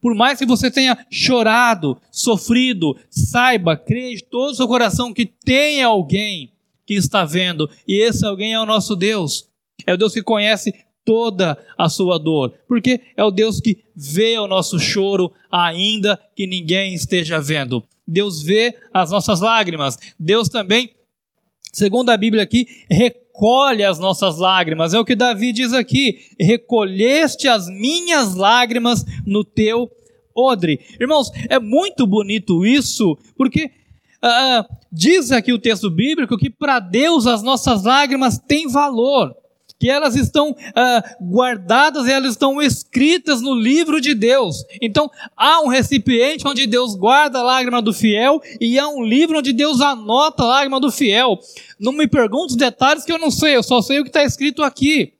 Por 0.00 0.12
mais 0.12 0.40
que 0.40 0.46
você 0.46 0.72
tenha 0.72 0.98
chorado, 1.08 1.96
sofrido, 2.10 2.96
saiba, 3.08 3.76
creia 3.76 4.16
de 4.16 4.24
todo 4.24 4.50
o 4.50 4.54
seu 4.56 4.66
coração 4.66 5.14
que 5.14 5.24
tem 5.24 5.84
alguém 5.84 6.50
que 6.84 6.94
está 6.94 7.24
vendo, 7.24 7.70
e 7.86 7.94
esse 8.02 8.26
alguém 8.26 8.54
é 8.54 8.60
o 8.60 8.66
nosso 8.66 8.96
Deus. 8.96 9.47
É 9.88 9.94
o 9.94 9.96
Deus 9.96 10.12
que 10.12 10.22
conhece 10.22 10.74
toda 11.02 11.58
a 11.78 11.88
sua 11.88 12.18
dor, 12.18 12.52
porque 12.68 13.00
é 13.16 13.24
o 13.24 13.30
Deus 13.30 13.58
que 13.58 13.78
vê 13.96 14.38
o 14.38 14.46
nosso 14.46 14.78
choro, 14.78 15.32
ainda 15.50 16.20
que 16.36 16.46
ninguém 16.46 16.92
esteja 16.92 17.40
vendo. 17.40 17.82
Deus 18.06 18.42
vê 18.42 18.76
as 18.92 19.10
nossas 19.10 19.40
lágrimas. 19.40 19.96
Deus 20.20 20.50
também, 20.50 20.90
segundo 21.72 22.10
a 22.10 22.18
Bíblia 22.18 22.42
aqui, 22.42 22.66
recolhe 22.90 23.82
as 23.82 23.98
nossas 23.98 24.36
lágrimas. 24.36 24.92
É 24.92 25.00
o 25.00 25.04
que 25.06 25.16
Davi 25.16 25.54
diz 25.54 25.72
aqui: 25.72 26.18
recolheste 26.38 27.48
as 27.48 27.66
minhas 27.66 28.34
lágrimas 28.34 29.06
no 29.24 29.42
teu 29.42 29.90
odre. 30.36 30.80
Irmãos, 31.00 31.30
é 31.48 31.58
muito 31.58 32.06
bonito 32.06 32.66
isso, 32.66 33.16
porque 33.34 33.70
uh, 34.22 34.76
diz 34.92 35.32
aqui 35.32 35.54
o 35.54 35.58
texto 35.58 35.90
bíblico 35.90 36.36
que 36.36 36.50
para 36.50 36.78
Deus 36.78 37.26
as 37.26 37.42
nossas 37.42 37.84
lágrimas 37.84 38.38
têm 38.38 38.68
valor 38.68 39.34
que 39.78 39.88
elas 39.88 40.16
estão 40.16 40.50
uh, 40.50 41.24
guardadas 41.24 42.06
e 42.06 42.10
elas 42.10 42.32
estão 42.32 42.60
escritas 42.60 43.40
no 43.40 43.54
livro 43.54 44.00
de 44.00 44.14
Deus. 44.14 44.64
Então, 44.82 45.10
há 45.36 45.60
um 45.60 45.68
recipiente 45.68 46.46
onde 46.46 46.66
Deus 46.66 46.96
guarda 46.96 47.38
a 47.38 47.42
lágrima 47.42 47.80
do 47.80 47.92
fiel 47.92 48.40
e 48.60 48.78
há 48.78 48.88
um 48.88 49.04
livro 49.04 49.38
onde 49.38 49.52
Deus 49.52 49.80
anota 49.80 50.42
a 50.42 50.46
lágrima 50.46 50.80
do 50.80 50.90
fiel. 50.90 51.38
Não 51.78 51.92
me 51.92 52.08
pergunte 52.08 52.52
os 52.52 52.56
detalhes 52.56 53.04
que 53.04 53.12
eu 53.12 53.18
não 53.18 53.30
sei, 53.30 53.56
eu 53.56 53.62
só 53.62 53.80
sei 53.80 54.00
o 54.00 54.02
que 54.02 54.10
está 54.10 54.24
escrito 54.24 54.62
aqui. 54.62 55.12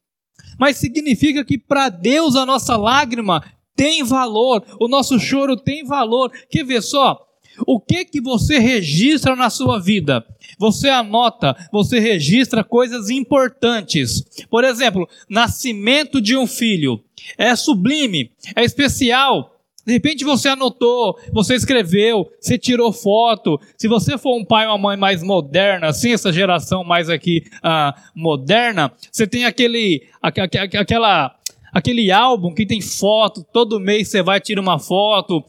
Mas 0.58 0.76
significa 0.76 1.44
que 1.44 1.56
para 1.56 1.88
Deus 1.88 2.34
a 2.34 2.44
nossa 2.44 2.76
lágrima 2.76 3.44
tem 3.76 4.02
valor, 4.02 4.64
o 4.80 4.88
nosso 4.88 5.20
choro 5.20 5.56
tem 5.56 5.84
valor. 5.84 6.32
Quer 6.50 6.64
ver 6.64 6.82
só? 6.82 7.27
O 7.66 7.80
que 7.80 8.04
que 8.04 8.20
você 8.20 8.58
registra 8.58 9.34
na 9.34 9.50
sua 9.50 9.80
vida? 9.80 10.24
Você 10.58 10.88
anota, 10.88 11.56
você 11.72 11.98
registra 11.98 12.64
coisas 12.64 13.10
importantes. 13.10 14.24
Por 14.48 14.64
exemplo, 14.64 15.08
nascimento 15.28 16.20
de 16.20 16.36
um 16.36 16.46
filho. 16.46 17.00
É 17.36 17.54
sublime, 17.54 18.30
é 18.54 18.64
especial. 18.64 19.54
De 19.88 19.94
repente 19.94 20.22
você 20.22 20.48
anotou, 20.48 21.18
você 21.32 21.54
escreveu, 21.54 22.30
você 22.38 22.58
tirou 22.58 22.92
foto. 22.92 23.58
Se 23.76 23.88
você 23.88 24.18
for 24.18 24.36
um 24.36 24.44
pai 24.44 24.66
ou 24.66 24.72
uma 24.72 24.78
mãe 24.78 24.98
mais 24.98 25.22
moderna, 25.22 25.86
assim, 25.86 26.12
essa 26.12 26.30
geração 26.30 26.84
mais 26.84 27.08
aqui 27.08 27.44
uh, 27.64 27.98
moderna, 28.14 28.92
você 29.10 29.26
tem 29.26 29.46
aquele, 29.46 30.06
aquela, 30.20 31.34
aquele 31.72 32.10
álbum 32.10 32.52
que 32.52 32.66
tem 32.66 32.82
foto, 32.82 33.42
todo 33.50 33.80
mês 33.80 34.08
você 34.08 34.22
vai 34.22 34.40
tirar 34.40 34.60
uma 34.60 34.78
foto 34.78 35.42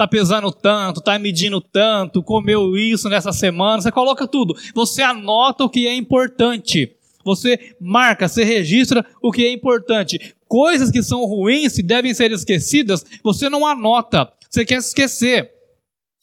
está 0.00 0.08
pesando 0.08 0.50
tanto, 0.50 1.00
está 1.00 1.18
medindo 1.18 1.60
tanto, 1.60 2.22
comeu 2.22 2.74
isso 2.76 3.08
nessa 3.10 3.32
semana, 3.32 3.82
você 3.82 3.92
coloca 3.92 4.26
tudo. 4.26 4.56
Você 4.74 5.02
anota 5.02 5.64
o 5.64 5.68
que 5.68 5.86
é 5.86 5.94
importante. 5.94 6.96
Você 7.22 7.76
marca, 7.78 8.26
você 8.26 8.42
registra 8.42 9.04
o 9.20 9.30
que 9.30 9.44
é 9.44 9.52
importante. 9.52 10.34
Coisas 10.48 10.90
que 10.90 11.02
são 11.02 11.26
ruins, 11.26 11.76
e 11.76 11.82
devem 11.82 12.14
ser 12.14 12.32
esquecidas, 12.32 13.04
você 13.22 13.50
não 13.50 13.66
anota. 13.66 14.32
Você 14.48 14.64
quer 14.64 14.78
esquecer. 14.78 15.50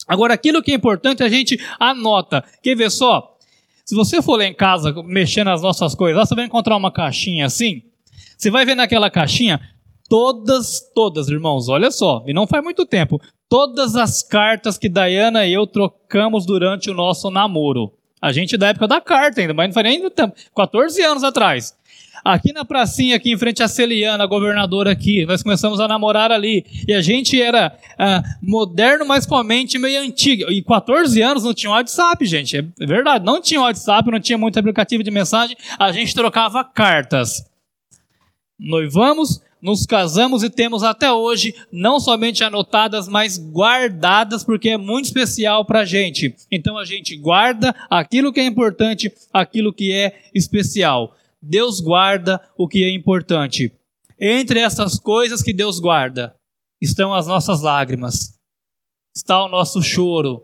Agora, 0.08 0.34
aquilo 0.34 0.62
que 0.62 0.72
é 0.72 0.74
importante, 0.74 1.22
a 1.22 1.28
gente 1.28 1.58
anota. 1.78 2.44
Quer 2.60 2.74
ver 2.74 2.90
só? 2.90 3.36
Se 3.84 3.94
você 3.94 4.20
for 4.20 4.38
lá 4.38 4.44
em 4.44 4.54
casa 4.54 4.92
mexendo 5.04 5.46
nas 5.46 5.62
nossas 5.62 5.94
coisas, 5.94 6.28
você 6.28 6.34
vai 6.34 6.46
encontrar 6.46 6.76
uma 6.76 6.90
caixinha 6.90 7.46
assim. 7.46 7.82
Você 8.36 8.50
vai 8.50 8.66
ver 8.66 8.74
naquela 8.74 9.08
caixinha 9.08 9.60
todas, 10.08 10.80
todas, 10.94 11.28
irmãos, 11.28 11.68
olha 11.68 11.90
só, 11.90 12.24
e 12.26 12.32
não 12.32 12.46
faz 12.46 12.64
muito 12.64 12.86
tempo, 12.86 13.20
todas 13.48 13.96
as 13.96 14.22
cartas 14.22 14.76
que 14.76 14.88
Diana 14.88 15.46
e 15.46 15.52
eu 15.52 15.66
trocamos 15.66 16.44
durante 16.44 16.90
o 16.90 16.94
nosso 16.94 17.30
namoro. 17.30 17.92
A 18.20 18.32
gente 18.32 18.56
da 18.56 18.68
época 18.68 18.88
da 18.88 19.00
carta 19.00 19.40
ainda, 19.40 19.54
mas 19.54 19.68
não 19.68 19.74
faz 19.74 19.84
nem 19.84 20.10
tempo, 20.10 20.34
14 20.54 21.00
anos 21.02 21.24
atrás. 21.24 21.76
Aqui 22.24 22.52
na 22.52 22.64
pracinha, 22.64 23.16
aqui 23.16 23.32
em 23.32 23.38
frente 23.38 23.62
à 23.62 23.68
Celiana, 23.68 24.24
a 24.24 24.26
governadora 24.26 24.90
aqui, 24.90 25.24
nós 25.24 25.42
começamos 25.42 25.78
a 25.78 25.86
namorar 25.86 26.32
ali. 26.32 26.66
E 26.86 26.92
a 26.92 27.00
gente 27.00 27.40
era 27.40 27.78
ah, 27.96 28.22
moderno, 28.42 29.06
mas 29.06 29.24
com 29.24 29.36
a 29.36 29.44
mente 29.44 29.78
meio 29.78 30.02
antiga. 30.02 30.46
E 30.52 30.62
14 30.62 31.22
anos 31.22 31.44
não 31.44 31.54
tinha 31.54 31.70
WhatsApp, 31.70 32.26
gente. 32.26 32.56
É 32.56 32.86
verdade, 32.86 33.24
não 33.24 33.40
tinha 33.40 33.60
WhatsApp, 33.60 34.10
não 34.10 34.20
tinha 34.20 34.36
muito 34.36 34.58
aplicativo 34.58 35.02
de 35.02 35.10
mensagem. 35.10 35.56
A 35.78 35.92
gente 35.92 36.12
trocava 36.12 36.64
cartas. 36.64 37.44
Noivamos, 38.58 39.40
nos 39.60 39.84
casamos 39.86 40.42
e 40.42 40.50
temos 40.50 40.82
até 40.82 41.12
hoje, 41.12 41.54
não 41.72 41.98
somente 41.98 42.44
anotadas, 42.44 43.08
mas 43.08 43.38
guardadas, 43.38 44.44
porque 44.44 44.70
é 44.70 44.76
muito 44.76 45.06
especial 45.06 45.64
para 45.64 45.80
a 45.80 45.84
gente. 45.84 46.34
Então 46.50 46.78
a 46.78 46.84
gente 46.84 47.16
guarda 47.16 47.74
aquilo 47.90 48.32
que 48.32 48.40
é 48.40 48.44
importante, 48.44 49.12
aquilo 49.32 49.72
que 49.72 49.92
é 49.92 50.30
especial. 50.34 51.14
Deus 51.40 51.80
guarda 51.80 52.40
o 52.56 52.68
que 52.68 52.84
é 52.84 52.90
importante. 52.90 53.72
Entre 54.18 54.60
essas 54.60 54.98
coisas 54.98 55.42
que 55.42 55.52
Deus 55.52 55.78
guarda, 55.78 56.34
estão 56.80 57.14
as 57.14 57.26
nossas 57.26 57.62
lágrimas, 57.62 58.34
está 59.14 59.44
o 59.44 59.48
nosso 59.48 59.82
choro. 59.82 60.42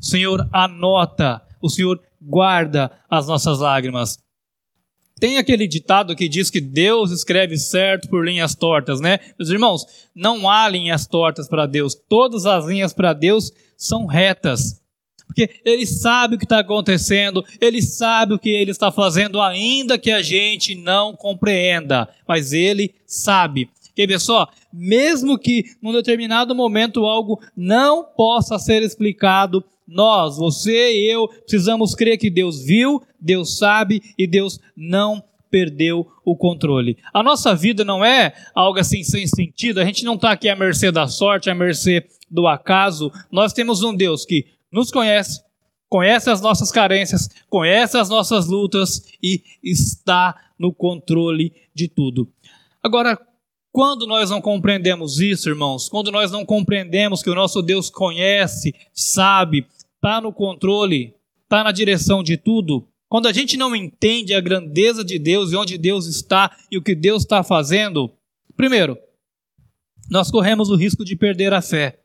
O 0.00 0.04
Senhor 0.04 0.48
anota, 0.52 1.42
o 1.60 1.68
Senhor 1.68 2.00
guarda 2.20 2.90
as 3.08 3.26
nossas 3.26 3.58
lágrimas. 3.58 4.18
Tem 5.20 5.36
aquele 5.36 5.68
ditado 5.68 6.16
que 6.16 6.26
diz 6.26 6.48
que 6.48 6.62
Deus 6.62 7.10
escreve 7.10 7.58
certo 7.58 8.08
por 8.08 8.24
linhas 8.24 8.54
tortas, 8.54 9.02
né? 9.02 9.20
Meus 9.38 9.50
irmãos, 9.50 9.86
não 10.14 10.48
há 10.48 10.66
linhas 10.66 11.06
tortas 11.06 11.46
para 11.46 11.66
Deus. 11.66 11.94
Todas 11.94 12.46
as 12.46 12.64
linhas 12.64 12.94
para 12.94 13.12
Deus 13.12 13.52
são 13.76 14.06
retas. 14.06 14.80
Porque 15.26 15.50
Ele 15.62 15.84
sabe 15.84 16.34
o 16.34 16.38
que 16.38 16.46
está 16.46 16.60
acontecendo, 16.60 17.44
Ele 17.60 17.82
sabe 17.82 18.32
o 18.32 18.38
que 18.38 18.48
Ele 18.48 18.70
está 18.70 18.90
fazendo, 18.90 19.40
ainda 19.42 19.98
que 19.98 20.10
a 20.10 20.22
gente 20.22 20.74
não 20.74 21.14
compreenda. 21.14 22.08
Mas 22.26 22.54
Ele 22.54 22.94
sabe. 23.06 23.68
Quer 23.94 24.06
ver 24.06 24.20
só? 24.20 24.48
Mesmo 24.72 25.38
que 25.38 25.64
num 25.82 25.92
determinado 25.92 26.54
momento 26.54 27.04
algo 27.04 27.38
não 27.54 28.02
possa 28.02 28.58
ser 28.58 28.82
explicado, 28.82 29.62
Nós, 29.90 30.36
você 30.36 30.92
e 30.92 31.12
eu, 31.12 31.26
precisamos 31.26 31.96
crer 31.96 32.16
que 32.16 32.30
Deus 32.30 32.62
viu, 32.62 33.02
Deus 33.20 33.58
sabe 33.58 34.00
e 34.16 34.24
Deus 34.24 34.60
não 34.76 35.20
perdeu 35.50 36.06
o 36.24 36.36
controle. 36.36 36.96
A 37.12 37.24
nossa 37.24 37.56
vida 37.56 37.84
não 37.84 38.04
é 38.04 38.32
algo 38.54 38.78
assim 38.78 39.02
sem 39.02 39.26
sentido, 39.26 39.80
a 39.80 39.84
gente 39.84 40.04
não 40.04 40.14
está 40.14 40.30
aqui 40.30 40.48
à 40.48 40.54
mercê 40.54 40.92
da 40.92 41.08
sorte, 41.08 41.50
à 41.50 41.54
mercê 41.56 42.06
do 42.30 42.46
acaso. 42.46 43.10
Nós 43.32 43.52
temos 43.52 43.82
um 43.82 43.92
Deus 43.92 44.24
que 44.24 44.46
nos 44.70 44.92
conhece, 44.92 45.42
conhece 45.88 46.30
as 46.30 46.40
nossas 46.40 46.70
carências, 46.70 47.28
conhece 47.48 47.98
as 47.98 48.08
nossas 48.08 48.46
lutas 48.46 49.02
e 49.20 49.42
está 49.60 50.36
no 50.56 50.72
controle 50.72 51.52
de 51.74 51.88
tudo. 51.88 52.28
Agora, 52.80 53.18
quando 53.72 54.06
nós 54.06 54.30
não 54.30 54.40
compreendemos 54.40 55.20
isso, 55.20 55.48
irmãos, 55.48 55.88
quando 55.88 56.10
nós 56.10 56.30
não 56.30 56.44
compreendemos 56.44 57.22
que 57.22 57.30
o 57.30 57.34
nosso 57.34 57.60
Deus 57.60 57.90
conhece, 57.90 58.74
sabe, 58.92 59.66
está 60.00 60.18
no 60.18 60.32
controle, 60.32 61.14
está 61.42 61.62
na 61.62 61.70
direção 61.70 62.22
de 62.22 62.38
tudo, 62.38 62.88
quando 63.06 63.28
a 63.28 63.32
gente 63.32 63.56
não 63.56 63.76
entende 63.76 64.32
a 64.32 64.40
grandeza 64.40 65.04
de 65.04 65.18
Deus 65.18 65.52
e 65.52 65.56
onde 65.56 65.76
Deus 65.76 66.06
está 66.06 66.56
e 66.70 66.78
o 66.78 66.82
que 66.82 66.94
Deus 66.94 67.22
está 67.22 67.42
fazendo, 67.42 68.10
primeiro, 68.56 68.96
nós 70.10 70.30
corremos 70.30 70.70
o 70.70 70.76
risco 70.76 71.04
de 71.04 71.14
perder 71.14 71.52
a 71.52 71.60
fé. 71.60 72.00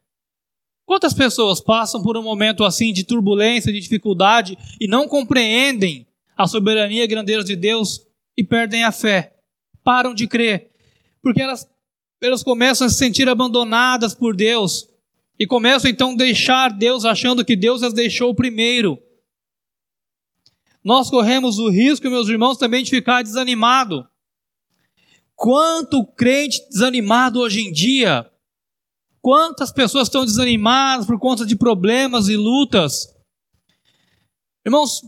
Quantas 0.85 1.13
pessoas 1.13 1.61
passam 1.61 2.03
por 2.03 2.17
um 2.17 2.21
momento 2.21 2.65
assim 2.65 2.91
de 2.91 3.03
turbulência, 3.03 3.71
de 3.71 3.79
dificuldade 3.79 4.57
e 4.79 4.87
não 4.87 5.07
compreendem 5.07 6.05
a 6.35 6.47
soberania 6.47 7.03
e 7.03 7.07
grandeza 7.07 7.45
de 7.45 7.55
Deus 7.55 8.05
e 8.37 8.43
perdem 8.43 8.83
a 8.83 8.91
fé, 8.91 9.35
param 9.83 10.13
de 10.13 10.27
crer, 10.27 10.71
porque 11.21 11.41
elas, 11.41 11.65
elas 12.21 12.43
começam 12.43 12.87
a 12.87 12.89
se 12.89 12.97
sentir 12.97 13.29
abandonadas 13.29 14.13
por 14.13 14.35
Deus 14.35 14.89
e 15.39 15.45
começam 15.45 15.89
então 15.89 16.11
a 16.11 16.15
deixar 16.15 16.69
Deus 16.69 17.05
achando 17.05 17.43
que 17.43 17.55
Deus 17.55 17.83
as 17.83 17.93
deixou 17.93 18.33
primeiro. 18.33 18.97
Nós 20.83 21.09
corremos 21.09 21.57
o 21.57 21.69
risco, 21.69 22.09
meus 22.09 22.29
irmãos, 22.29 22.57
também 22.57 22.83
de 22.83 22.89
ficar 22.89 23.23
desanimado. 23.23 24.07
Quanto 25.35 26.05
crente 26.05 26.65
desanimado 26.69 27.39
hoje 27.39 27.61
em 27.61 27.71
dia, 27.71 28.29
quantas 29.21 29.71
pessoas 29.71 30.07
estão 30.07 30.23
desanimadas 30.23 31.05
por 31.05 31.19
conta 31.19 31.45
de 31.45 31.55
problemas 31.55 32.27
e 32.27 32.37
lutas. 32.37 33.07
Irmãos, 34.63 35.01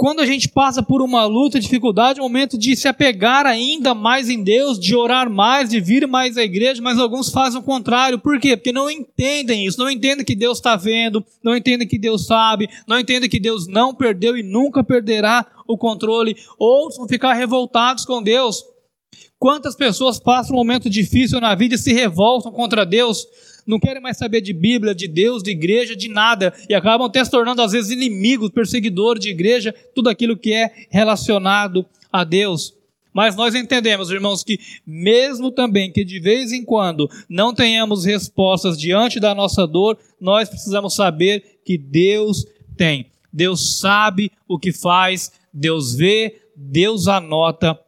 quando 0.00 0.20
a 0.20 0.24
gente 0.24 0.48
passa 0.48 0.82
por 0.82 1.02
uma 1.02 1.26
luta, 1.26 1.60
dificuldade, 1.60 2.20
é 2.20 2.22
momento 2.22 2.56
de 2.56 2.74
se 2.74 2.88
apegar 2.88 3.44
ainda 3.44 3.94
mais 3.94 4.30
em 4.30 4.42
Deus, 4.42 4.80
de 4.80 4.96
orar 4.96 5.28
mais, 5.28 5.68
de 5.68 5.78
vir 5.78 6.08
mais 6.08 6.38
à 6.38 6.42
igreja, 6.42 6.80
mas 6.80 6.98
alguns 6.98 7.28
fazem 7.28 7.60
o 7.60 7.62
contrário. 7.62 8.18
Por 8.18 8.40
quê? 8.40 8.56
Porque 8.56 8.72
não 8.72 8.90
entendem 8.90 9.66
isso, 9.66 9.78
não 9.78 9.90
entendem 9.90 10.24
que 10.24 10.34
Deus 10.34 10.56
está 10.56 10.74
vendo, 10.74 11.22
não 11.44 11.54
entendem 11.54 11.86
que 11.86 11.98
Deus 11.98 12.24
sabe, 12.24 12.66
não 12.88 12.98
entendem 12.98 13.28
que 13.28 13.38
Deus 13.38 13.66
não 13.68 13.94
perdeu 13.94 14.38
e 14.38 14.42
nunca 14.42 14.82
perderá 14.82 15.46
o 15.68 15.76
controle, 15.76 16.34
ou 16.58 16.90
vão 16.96 17.06
ficar 17.06 17.34
revoltados 17.34 18.06
com 18.06 18.22
Deus. 18.22 18.64
Quantas 19.38 19.76
pessoas 19.76 20.18
passam 20.18 20.56
um 20.56 20.58
momento 20.58 20.88
difícil 20.88 21.42
na 21.42 21.54
vida 21.54 21.74
e 21.74 21.78
se 21.78 21.92
revoltam 21.92 22.50
contra 22.50 22.86
Deus 22.86 23.26
não 23.70 23.80
querem 23.80 24.02
mais 24.02 24.16
saber 24.16 24.40
de 24.40 24.52
Bíblia, 24.52 24.94
de 24.94 25.08
Deus, 25.08 25.42
de 25.42 25.50
igreja, 25.50 25.96
de 25.96 26.08
nada, 26.08 26.52
e 26.68 26.74
acabam 26.74 27.06
até 27.06 27.24
se 27.24 27.30
tornando, 27.30 27.62
às 27.62 27.72
vezes, 27.72 27.90
inimigos, 27.90 28.50
perseguidores 28.50 29.22
de 29.22 29.30
igreja, 29.30 29.74
tudo 29.94 30.10
aquilo 30.10 30.36
que 30.36 30.52
é 30.52 30.70
relacionado 30.90 31.86
a 32.12 32.24
Deus. 32.24 32.74
Mas 33.12 33.34
nós 33.34 33.54
entendemos, 33.54 34.10
irmãos, 34.10 34.44
que 34.44 34.58
mesmo 34.86 35.50
também 35.50 35.90
que 35.90 36.04
de 36.04 36.20
vez 36.20 36.52
em 36.52 36.64
quando 36.64 37.10
não 37.28 37.54
tenhamos 37.54 38.04
respostas 38.04 38.78
diante 38.78 39.18
da 39.18 39.34
nossa 39.34 39.66
dor, 39.66 39.98
nós 40.20 40.48
precisamos 40.48 40.94
saber 40.94 41.60
que 41.64 41.76
Deus 41.76 42.46
tem. 42.76 43.06
Deus 43.32 43.78
sabe 43.78 44.30
o 44.48 44.58
que 44.58 44.72
faz, 44.72 45.32
Deus 45.52 45.94
vê, 45.94 46.40
Deus 46.56 47.08
anota 47.08 47.78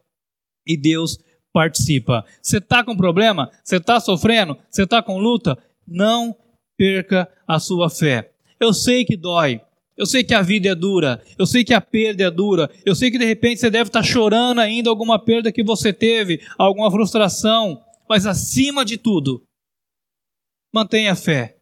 e 0.67 0.75
Deus 0.75 1.19
participa. 1.53 2.25
Você 2.41 2.57
está 2.57 2.83
com 2.83 2.97
problema? 2.97 3.49
Você 3.63 3.77
está 3.77 3.99
sofrendo? 3.99 4.57
Você 4.69 4.83
está 4.83 5.01
com 5.01 5.19
luta? 5.19 5.57
Não 5.87 6.35
perca 6.77 7.29
a 7.47 7.59
sua 7.59 7.89
fé. 7.89 8.31
Eu 8.59 8.73
sei 8.73 9.05
que 9.05 9.17
dói. 9.17 9.61
Eu 9.95 10.07
sei 10.07 10.23
que 10.23 10.33
a 10.33 10.41
vida 10.41 10.69
é 10.69 10.75
dura, 10.75 11.23
eu 11.37 11.45
sei 11.45 11.63
que 11.63 11.71
a 11.71 11.79
perda 11.79 12.23
é 12.23 12.31
dura, 12.31 12.67
eu 12.83 12.95
sei 12.95 13.11
que 13.11 13.19
de 13.19 13.25
repente 13.25 13.59
você 13.59 13.69
deve 13.69 13.89
estar 13.89 14.01
chorando 14.01 14.59
ainda 14.59 14.89
alguma 14.89 15.19
perda 15.19 15.51
que 15.51 15.63
você 15.63 15.93
teve, 15.93 16.41
alguma 16.57 16.89
frustração, 16.89 17.79
mas 18.09 18.25
acima 18.25 18.83
de 18.83 18.97
tudo, 18.97 19.43
mantenha 20.73 21.15
fé 21.15 21.57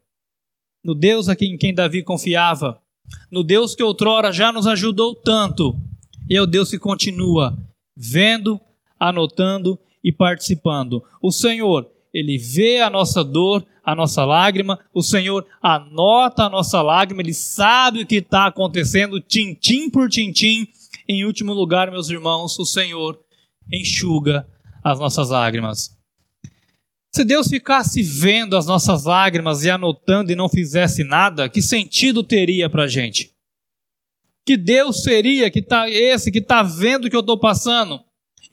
no 0.81 0.95
Deus 0.95 1.27
a 1.27 1.35
quem, 1.35 1.55
em 1.55 1.57
quem 1.57 1.73
Davi 1.73 2.03
confiava, 2.03 2.81
no 3.29 3.43
Deus 3.43 3.75
que 3.75 3.83
outrora 3.83 4.31
já 4.31 4.49
nos 4.51 4.65
ajudou 4.65 5.13
tanto, 5.13 5.75
e 6.29 6.37
é 6.37 6.41
o 6.41 6.47
Deus 6.47 6.69
que 6.69 6.79
continua 6.79 7.57
vendo, 7.97 8.61
anotando 8.97 9.77
e 10.01 10.09
participando. 10.09 11.03
O 11.21 11.31
Senhor, 11.31 11.90
ele 12.13 12.37
vê 12.37 12.81
a 12.81 12.89
nossa 12.89 13.23
dor, 13.23 13.65
a 13.83 13.95
nossa 13.95 14.25
lágrima, 14.25 14.79
o 14.93 15.01
Senhor 15.01 15.45
anota 15.61 16.43
a 16.43 16.49
nossa 16.49 16.81
lágrima, 16.81 17.21
Ele 17.21 17.33
sabe 17.33 18.01
o 18.01 18.05
que 18.05 18.15
está 18.15 18.47
acontecendo, 18.47 19.19
tintim 19.19 19.89
por 19.89 20.09
tintim. 20.09 20.67
Em 21.07 21.25
último 21.25 21.53
lugar, 21.53 21.89
meus 21.89 22.09
irmãos, 22.09 22.57
o 22.59 22.65
Senhor 22.65 23.19
enxuga 23.71 24.47
as 24.83 24.99
nossas 24.99 25.29
lágrimas. 25.29 25.97
Se 27.13 27.23
Deus 27.25 27.47
ficasse 27.47 28.01
vendo 28.01 28.55
as 28.55 28.65
nossas 28.65 29.03
lágrimas 29.03 29.63
e 29.63 29.69
anotando 29.69 30.31
e 30.31 30.35
não 30.35 30.47
fizesse 30.47 31.03
nada, 31.03 31.49
que 31.49 31.61
sentido 31.61 32.23
teria 32.23 32.69
para 32.69 32.83
a 32.83 32.87
gente? 32.87 33.33
Que 34.45 34.55
Deus 34.55 35.03
seria 35.03 35.51
que 35.51 35.61
tá 35.61 35.89
esse 35.89 36.31
que 36.31 36.39
está 36.39 36.63
vendo 36.63 37.05
o 37.05 37.09
que 37.09 37.15
eu 37.15 37.21
estou 37.21 37.37
passando 37.37 38.01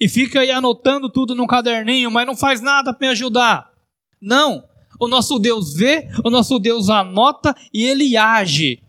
e 0.01 0.09
fica 0.09 0.41
aí 0.41 0.51
anotando 0.51 1.09
tudo 1.09 1.35
num 1.35 1.47
caderninho, 1.47 2.11
mas 2.11 2.27
não 2.27 2.37
faz 2.37 2.61
nada 2.61 2.93
para 2.93 3.07
me 3.07 3.13
ajudar? 3.13 3.73
Não. 4.21 4.65
O 5.01 5.09
nosso 5.09 5.39
Deus 5.39 5.75
vê, 5.75 6.09
o 6.25 6.31
nosso 6.31 6.59
Deus 6.59 6.89
anota 6.89 7.55
e 7.73 7.85
ele 7.85 8.17
age. 8.17 8.83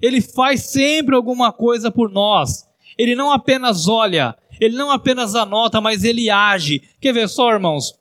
Ele 0.00 0.20
faz 0.20 0.70
sempre 0.70 1.14
alguma 1.14 1.52
coisa 1.52 1.90
por 1.90 2.10
nós. 2.10 2.66
Ele 2.96 3.14
não 3.14 3.30
apenas 3.30 3.88
olha, 3.88 4.36
ele 4.60 4.76
não 4.76 4.90
apenas 4.90 5.34
anota, 5.34 5.80
mas 5.80 6.04
ele 6.04 6.30
age. 6.30 6.82
Quer 7.00 7.12
ver 7.12 7.28
só, 7.28 7.50
irmãos? 7.52 7.94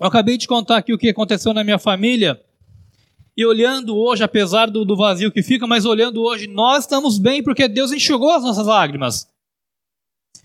Eu 0.00 0.06
acabei 0.06 0.36
de 0.36 0.46
contar 0.46 0.76
aqui 0.76 0.92
o 0.92 0.98
que 0.98 1.08
aconteceu 1.08 1.52
na 1.52 1.64
minha 1.64 1.78
família. 1.78 2.40
E 3.36 3.46
olhando 3.46 3.96
hoje, 3.96 4.22
apesar 4.24 4.66
do, 4.66 4.84
do 4.84 4.96
vazio 4.96 5.30
que 5.30 5.42
fica, 5.42 5.66
mas 5.66 5.84
olhando 5.84 6.22
hoje, 6.22 6.48
nós 6.48 6.84
estamos 6.84 7.18
bem 7.18 7.42
porque 7.42 7.68
Deus 7.68 7.92
enxugou 7.92 8.32
as 8.32 8.42
nossas 8.42 8.66
lágrimas. 8.66 9.28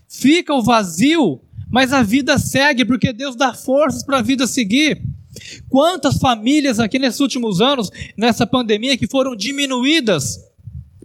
Fica 0.08 0.54
o 0.54 0.62
vazio, 0.62 1.40
mas 1.70 1.92
a 1.92 2.02
vida 2.02 2.38
segue 2.38 2.84
porque 2.84 3.12
Deus 3.12 3.36
dá 3.36 3.52
forças 3.52 4.02
para 4.02 4.18
a 4.18 4.22
vida 4.22 4.46
seguir. 4.46 5.02
Quantas 5.68 6.18
famílias 6.18 6.78
aqui 6.78 6.98
nesses 6.98 7.20
últimos 7.20 7.60
anos, 7.60 7.90
nessa 8.16 8.46
pandemia, 8.46 8.96
que 8.96 9.06
foram 9.06 9.34
diminuídas, 9.34 10.38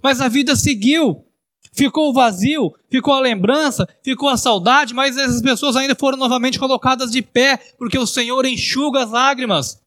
mas 0.01 0.21
a 0.21 0.27
vida 0.27 0.55
seguiu. 0.55 1.25
Ficou 1.71 2.09
o 2.09 2.13
vazio, 2.13 2.73
ficou 2.89 3.13
a 3.13 3.19
lembrança, 3.19 3.87
ficou 4.03 4.27
a 4.27 4.37
saudade, 4.37 4.93
mas 4.93 5.17
essas 5.17 5.41
pessoas 5.41 5.75
ainda 5.75 5.95
foram 5.95 6.17
novamente 6.17 6.59
colocadas 6.59 7.11
de 7.11 7.21
pé, 7.21 7.57
porque 7.77 7.97
o 7.97 8.07
Senhor 8.07 8.45
enxuga 8.45 9.03
as 9.03 9.11
lágrimas. 9.11 9.79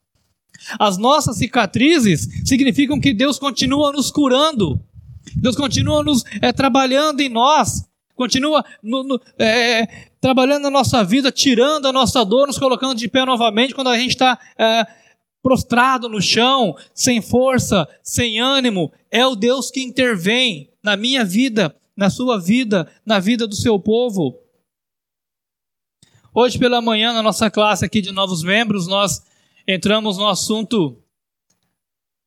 As 0.79 0.97
nossas 0.97 1.37
cicatrizes 1.37 2.27
significam 2.45 2.99
que 2.99 3.13
Deus 3.13 3.37
continua 3.37 3.91
nos 3.91 4.09
curando, 4.09 4.81
Deus 5.35 5.55
continua 5.55 6.03
nos 6.03 6.23
é, 6.41 6.51
trabalhando 6.51 7.21
em 7.21 7.29
nós, 7.29 7.83
continua 8.15 8.63
no, 8.81 9.03
no, 9.03 9.21
é, 9.37 9.85
trabalhando 10.21 10.63
na 10.63 10.69
nossa 10.69 11.03
vida, 11.03 11.31
tirando 11.31 11.87
a 11.87 11.93
nossa 11.93 12.23
dor, 12.23 12.47
nos 12.47 12.57
colocando 12.57 12.95
de 12.95 13.07
pé 13.07 13.25
novamente 13.25 13.73
quando 13.73 13.89
a 13.89 13.97
gente 13.97 14.11
está 14.11 14.39
é, 14.57 14.85
prostrado 15.41 16.07
no 16.07 16.21
chão, 16.21 16.75
sem 16.93 17.21
força, 17.21 17.87
sem 18.01 18.39
ânimo. 18.39 18.91
É 19.11 19.27
o 19.27 19.35
Deus 19.35 19.69
que 19.69 19.81
intervém 19.81 20.69
na 20.81 20.95
minha 20.95 21.25
vida, 21.25 21.75
na 21.95 22.09
sua 22.09 22.39
vida, 22.39 22.89
na 23.05 23.19
vida 23.19 23.45
do 23.45 23.55
seu 23.55 23.77
povo. 23.79 24.39
Hoje 26.33 26.57
pela 26.57 26.81
manhã, 26.81 27.13
na 27.13 27.21
nossa 27.21 27.51
classe 27.51 27.85
aqui 27.85 28.01
de 28.01 28.11
novos 28.11 28.41
membros, 28.41 28.87
nós 28.87 29.21
entramos 29.67 30.17
no 30.17 30.27
assunto 30.27 31.02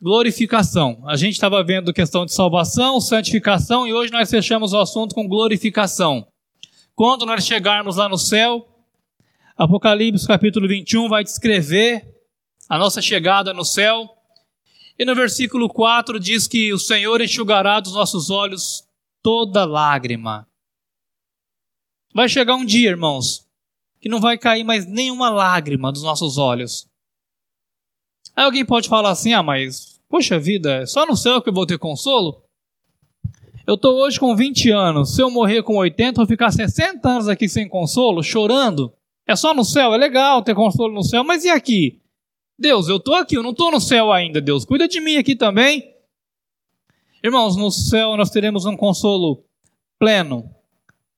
glorificação. 0.01 1.03
A 1.07 1.17
gente 1.17 1.35
estava 1.35 1.63
vendo 1.65 1.93
questão 1.93 2.27
de 2.27 2.33
salvação, 2.33 3.01
santificação 3.01 3.87
e 3.87 3.93
hoje 3.93 4.13
nós 4.13 4.31
fechamos 4.31 4.73
o 4.73 4.79
assunto 4.79 5.15
com 5.15 5.29
glorificação. 5.29 6.27
Quando 6.95 7.27
nós 7.27 7.45
chegarmos 7.45 7.97
lá 7.97 8.09
no 8.09 8.19
céu, 8.19 8.67
Apocalipse 9.57 10.27
capítulo 10.27 10.69
21 10.69 11.09
vai 11.09 11.25
descrever 11.25 12.15
a 12.69 12.79
nossa 12.79 13.01
chegada 13.01 13.55
no 13.55 13.65
céu. 13.65 14.09
E 14.99 15.05
no 15.05 15.15
versículo 15.15 15.69
4 15.69 16.19
diz 16.19 16.47
que 16.47 16.73
o 16.73 16.79
Senhor 16.79 17.21
enxugará 17.21 17.81
dos 17.81 17.93
nossos 17.95 18.31
olhos 18.31 18.85
toda 19.23 19.65
lágrima. 19.65 20.47
Vai 22.15 22.29
chegar 22.29 22.55
um 22.55 22.65
dia, 22.65 22.91
irmãos, 22.91 23.47
que 24.01 24.09
não 24.09 24.21
vai 24.21 24.39
cair 24.39 24.65
mais 24.65 24.87
nenhuma 24.87 25.29
lágrima 25.29 25.93
dos 25.93 26.03
nossos 26.03 26.39
olhos. 26.39 26.89
Aí 28.37 28.45
alguém 28.45 28.65
pode 28.65 28.89
falar 28.89 29.11
assim: 29.11 29.33
ah, 29.33 29.43
mas 29.43 29.97
Poxa 30.09 30.39
vida, 30.39 30.83
é 30.83 30.87
só 30.87 31.05
no 31.05 31.17
céu 31.17 31.43
que 31.43 31.49
eu 31.49 31.53
vou 31.53 31.67
ter 31.67 31.79
consolo? 31.79 32.43
Eu 33.67 33.75
estou 33.75 33.97
hoje 33.97 34.21
com 34.21 34.37
20 34.37 34.71
anos. 34.71 35.17
Se 35.17 35.21
eu 35.21 35.31
morrer 35.31 35.63
com 35.65 35.77
80, 35.77 36.17
vou 36.17 36.27
ficar 36.27 36.53
60 36.53 37.09
anos 37.09 37.29
aqui 37.29 37.49
sem 37.49 37.69
consolo, 37.69 38.23
chorando. 38.23 38.93
É 39.27 39.35
só 39.35 39.53
no 39.53 39.65
céu, 39.65 39.93
é 39.93 39.97
legal 39.97 40.43
ter 40.43 40.55
consolo 40.55 40.95
no 40.95 41.03
céu, 41.03 41.25
mas 41.25 41.45
e 41.45 41.49
aqui? 41.49 42.01
Deus, 42.57 42.89
eu 42.89 42.97
estou 42.97 43.15
aqui, 43.15 43.37
eu 43.37 43.43
não 43.43 43.51
estou 43.51 43.73
no 43.73 43.81
céu 43.81 44.13
ainda, 44.13 44.41
Deus. 44.41 44.65
Cuida 44.65 44.87
de 44.87 45.01
mim 45.01 45.17
aqui 45.17 45.35
também. 45.35 45.93
Irmãos, 47.23 47.57
no 47.57 47.73
céu 47.73 48.17
nós 48.17 48.31
teremos 48.31 48.65
um 48.65 48.77
consolo 48.77 49.45
pleno, 49.99 50.49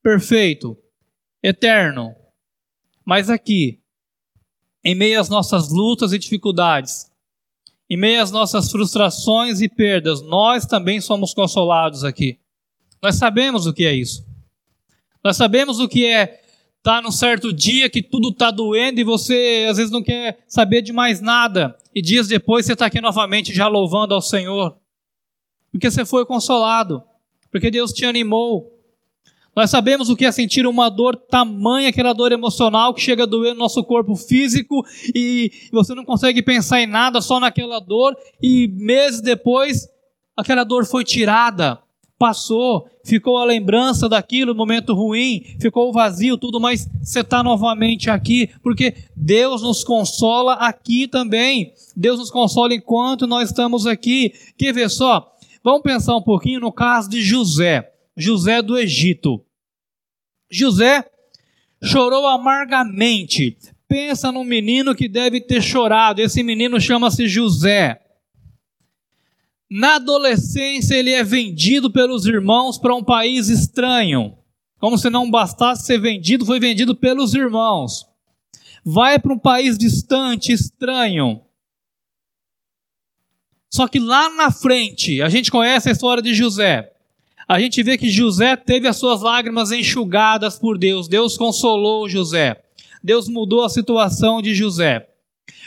perfeito, 0.03 0.77
eterno. 1.43 2.17
Mas 3.05 3.29
aqui, 3.29 3.79
em 4.83 4.95
meio 4.95 5.21
às 5.21 5.29
nossas 5.29 5.69
lutas 5.71 6.15
e 6.15 6.19
dificuldades, 6.19 7.08
em 7.91 7.97
meio 7.97 8.23
às 8.23 8.31
nossas 8.31 8.71
frustrações 8.71 9.61
e 9.61 9.69
perdas, 9.69 10.21
nós 10.23 10.67
também 10.67 11.01
somos 11.01 11.33
consolados 11.33 12.05
aqui. 12.05 12.39
Nós 13.03 13.17
sabemos 13.17 13.67
o 13.67 13.73
que 13.73 13.87
é 13.87 13.95
isso. 13.95 14.27
Nós 15.25 15.37
sabemos 15.37 15.81
o 15.81 15.89
que 15.89 16.05
é 16.05 16.41
estar 16.77 17.03
num 17.03 17.11
certo 17.11 17.53
dia 17.53 17.89
que 17.89 18.03
tudo 18.03 18.29
está 18.29 18.51
doendo 18.51 19.01
e 19.01 19.05
você 19.05 19.67
às 19.69 19.77
vezes 19.77 19.93
não 19.93 20.03
quer 20.03 20.39
saber 20.47 20.83
de 20.83 20.93
mais 20.93 21.21
nada. 21.21 21.77
E 21.95 22.03
dias 22.03 22.29
depois 22.29 22.67
você 22.67 22.75
está 22.75 22.87
aqui 22.87 23.01
novamente 23.01 23.55
já 23.55 23.69
louvando 23.69 24.15
ao 24.15 24.23
Senhor. 24.23 24.77
Porque 25.73 25.91
você 25.91 26.05
foi 26.05 26.25
consolado. 26.25 27.03
Porque 27.51 27.71
Deus 27.71 27.93
te 27.93 28.05
animou. 28.05 28.78
Nós 29.59 29.71
sabemos 29.71 30.09
o 30.09 30.15
que 30.15 30.25
é 30.25 30.31
sentir 30.31 30.69
uma 30.69 30.89
dor 30.89 31.17
tamanha, 31.17 31.89
aquela 31.89 32.13
dor 32.13 32.31
emocional 32.31 32.95
que 32.95 33.01
chega 33.01 33.25
a 33.25 33.27
doer 33.27 33.55
no 33.55 33.59
nosso 33.59 33.83
corpo 33.83 34.15
físico 34.15 34.87
e 35.13 35.51
você 35.73 35.97
não 35.97 36.05
consegue 36.05 36.41
pensar 36.41 36.81
em 36.81 36.87
nada, 36.87 37.21
só 37.21 37.41
naquela 37.41 37.81
dor, 37.81 38.17
e 38.41 38.69
meses 38.69 39.21
depois 39.21 39.89
aquela 40.37 40.63
dor 40.63 40.87
foi 40.87 41.03
tirada, 41.03 41.77
passou, 42.17 42.89
ficou 43.05 43.37
a 43.37 43.45
lembrança 43.45 44.09
daquilo, 44.09 44.55
momento 44.55 44.95
ruim, 44.95 45.43
ficou 45.61 45.93
vazio, 45.93 46.39
tudo, 46.39 46.61
mas 46.61 46.89
você 47.03 47.23
está 47.23 47.43
novamente 47.43 48.09
aqui, 48.09 48.49
porque 48.63 48.95
Deus 49.17 49.61
nos 49.61 49.83
consola 49.83 50.53
aqui 50.53 51.09
também. 51.09 51.73
Deus 51.97 52.21
nos 52.21 52.31
consola 52.31 52.73
enquanto 52.75 53.27
nós 53.27 53.49
estamos 53.49 53.89
aqui. 53.89 54.33
Quer 54.57 54.73
ver 54.73 54.89
só? 54.89 55.33
Vamos 55.65 55.83
pensar 55.83 56.15
um 56.15 56.23
pouquinho 56.23 56.61
no 56.61 56.71
caso 56.71 57.11
de 57.11 57.21
José, 57.21 57.91
José 58.17 58.63
do 58.63 58.79
Egito. 58.79 59.43
José 60.51 61.05
chorou 61.83 62.27
amargamente. 62.27 63.57
Pensa 63.87 64.31
num 64.33 64.45
menino 64.45 64.95
que 64.95 65.09
deve 65.09 65.41
ter 65.41 65.63
chorado. 65.63 66.21
Esse 66.21 66.43
menino 66.43 66.81
chama-se 66.81 67.27
José. 67.27 68.01
Na 69.71 69.97
adolescência, 69.97 70.95
ele 70.95 71.11
é 71.11 71.23
vendido 71.23 71.91
pelos 71.91 72.27
irmãos 72.27 72.79
para 72.79 72.95
um 72.95 73.05
país 73.05 73.49
estranho. 73.49 74.37
Como 74.79 74.97
se 74.97 75.11
não 75.11 75.31
bastasse 75.31 75.87
ser 75.87 75.99
vendido, 75.99 76.47
foi 76.47 76.61
vendido 76.61 76.95
pelos 76.95 77.35
irmãos. 77.35 78.07
Vai 78.85 79.19
para 79.19 79.33
um 79.33 79.39
país 79.39 79.77
distante, 79.77 80.53
estranho. 80.53 81.43
Só 83.71 83.87
que 83.87 83.99
lá 83.99 84.31
na 84.31 84.51
frente, 84.51 85.21
a 85.21 85.29
gente 85.29 85.51
conhece 85.51 85.89
a 85.89 85.93
história 85.93 86.23
de 86.23 86.33
José 86.33 86.91
a 87.49 87.59
gente 87.59 87.83
vê 87.83 87.97
que 87.97 88.11
José 88.11 88.55
teve 88.57 88.87
as 88.87 88.99
suas 88.99 89.23
lágrimas 89.23 89.73
enxugadas 89.73 90.59
por 90.59 90.77
Deus. 90.77 91.09
Deus 91.09 91.39
consolou 91.39 92.07
José. 92.07 92.63
Deus 93.03 93.27
mudou 93.27 93.65
a 93.65 93.71
situação 93.71 94.43
de 94.43 94.55
José. 94.55 95.09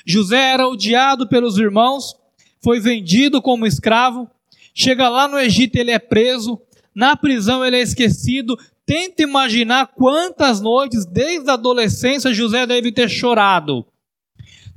José 0.06 0.52
era 0.52 0.67
odiado 0.67 1.28
pelos 1.28 1.58
irmãos, 1.58 2.15
foi 2.63 2.80
vendido 2.80 3.41
como 3.41 3.65
escravo. 3.65 4.30
Chega 4.76 5.10
lá 5.10 5.28
no 5.28 5.39
Egito, 5.39 5.76
ele 5.76 5.89
é 5.89 5.98
preso. 5.98 6.62
Na 6.94 7.15
prisão, 7.15 7.65
ele 7.65 7.78
é 7.78 7.82
esquecido. 7.82 8.58
Tenta 8.86 9.24
imaginar 9.24 9.88
quantas 9.88 10.62
noites, 10.62 11.04
desde 11.06 11.50
a 11.50 11.54
adolescência, 11.54 12.34
José 12.34 12.67
deve 12.67 12.91
ter 12.91 13.10
chorado. 13.10 13.86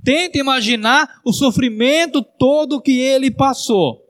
Tenta 0.03 0.39
imaginar 0.39 1.21
o 1.23 1.33
sofrimento 1.33 2.23
todo 2.23 2.81
que 2.81 2.99
ele 2.99 3.31
passou. 3.31 4.04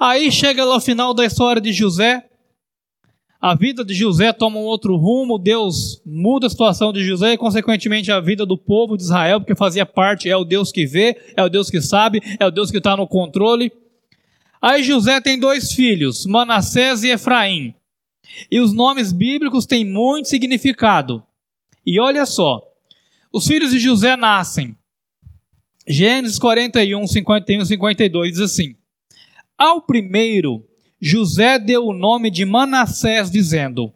Aí 0.00 0.32
chega 0.32 0.64
lá 0.64 0.76
o 0.76 0.80
final 0.80 1.12
da 1.12 1.26
história 1.26 1.60
de 1.60 1.74
José. 1.74 2.24
A 3.38 3.54
vida 3.54 3.84
de 3.84 3.92
José 3.92 4.32
toma 4.32 4.58
um 4.58 4.62
outro 4.62 4.96
rumo, 4.96 5.38
Deus 5.38 6.00
muda 6.06 6.46
a 6.46 6.50
situação 6.50 6.90
de 6.90 7.04
José 7.04 7.34
e, 7.34 7.36
consequentemente, 7.38 8.10
a 8.10 8.18
vida 8.18 8.46
do 8.46 8.56
povo 8.56 8.96
de 8.96 9.02
Israel, 9.02 9.40
porque 9.40 9.54
fazia 9.54 9.84
parte, 9.84 10.30
é 10.30 10.34
o 10.34 10.44
Deus 10.44 10.72
que 10.72 10.86
vê, 10.86 11.20
é 11.36 11.42
o 11.42 11.50
Deus 11.50 11.68
que 11.68 11.82
sabe, 11.82 12.22
é 12.38 12.46
o 12.46 12.50
Deus 12.50 12.70
que 12.70 12.78
está 12.78 12.96
no 12.96 13.06
controle. 13.06 13.70
Aí 14.60 14.82
José 14.82 15.20
tem 15.20 15.38
dois 15.38 15.72
filhos, 15.72 16.24
Manassés 16.24 17.02
e 17.02 17.10
Efraim. 17.10 17.74
E 18.50 18.58
os 18.58 18.72
nomes 18.72 19.12
bíblicos 19.12 19.66
têm 19.66 19.84
muito 19.84 20.28
significado. 20.28 21.22
E 21.84 22.00
olha 22.00 22.24
só, 22.24 22.62
os 23.30 23.46
filhos 23.46 23.70
de 23.70 23.78
José 23.78 24.16
nascem. 24.16 24.74
Gênesis 25.86 26.38
41, 26.38 27.06
51 27.06 27.62
e 27.62 27.66
52 27.66 28.32
diz 28.32 28.40
assim: 28.40 28.79
ao 29.60 29.82
primeiro, 29.82 30.66
José 30.98 31.58
deu 31.58 31.84
o 31.84 31.92
nome 31.92 32.30
de 32.30 32.46
Manassés, 32.46 33.30
dizendo: 33.30 33.92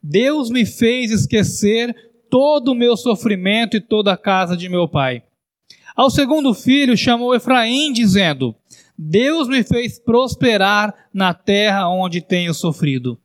Deus 0.00 0.48
me 0.48 0.64
fez 0.64 1.10
esquecer 1.10 1.92
todo 2.30 2.68
o 2.68 2.74
meu 2.74 2.96
sofrimento 2.96 3.76
e 3.76 3.80
toda 3.80 4.12
a 4.12 4.16
casa 4.16 4.56
de 4.56 4.68
meu 4.68 4.86
pai. 4.86 5.24
Ao 5.96 6.08
segundo 6.08 6.54
filho, 6.54 6.96
chamou 6.96 7.34
Efraim, 7.34 7.92
dizendo: 7.92 8.54
Deus 8.96 9.48
me 9.48 9.64
fez 9.64 9.98
prosperar 9.98 10.94
na 11.12 11.34
terra 11.34 11.88
onde 11.88 12.20
tenho 12.20 12.54
sofrido. 12.54 13.18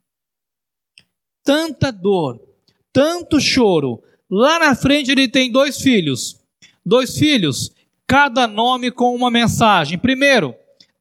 Tanta 1.44 1.92
dor, 1.92 2.40
tanto 2.92 3.40
choro. 3.40 4.02
Lá 4.28 4.58
na 4.58 4.74
frente 4.74 5.12
ele 5.12 5.28
tem 5.28 5.50
dois 5.50 5.80
filhos. 5.80 6.40
Dois 6.84 7.16
filhos, 7.16 7.72
cada 8.06 8.48
nome 8.48 8.90
com 8.90 9.14
uma 9.14 9.30
mensagem. 9.30 9.96
Primeiro, 9.98 10.54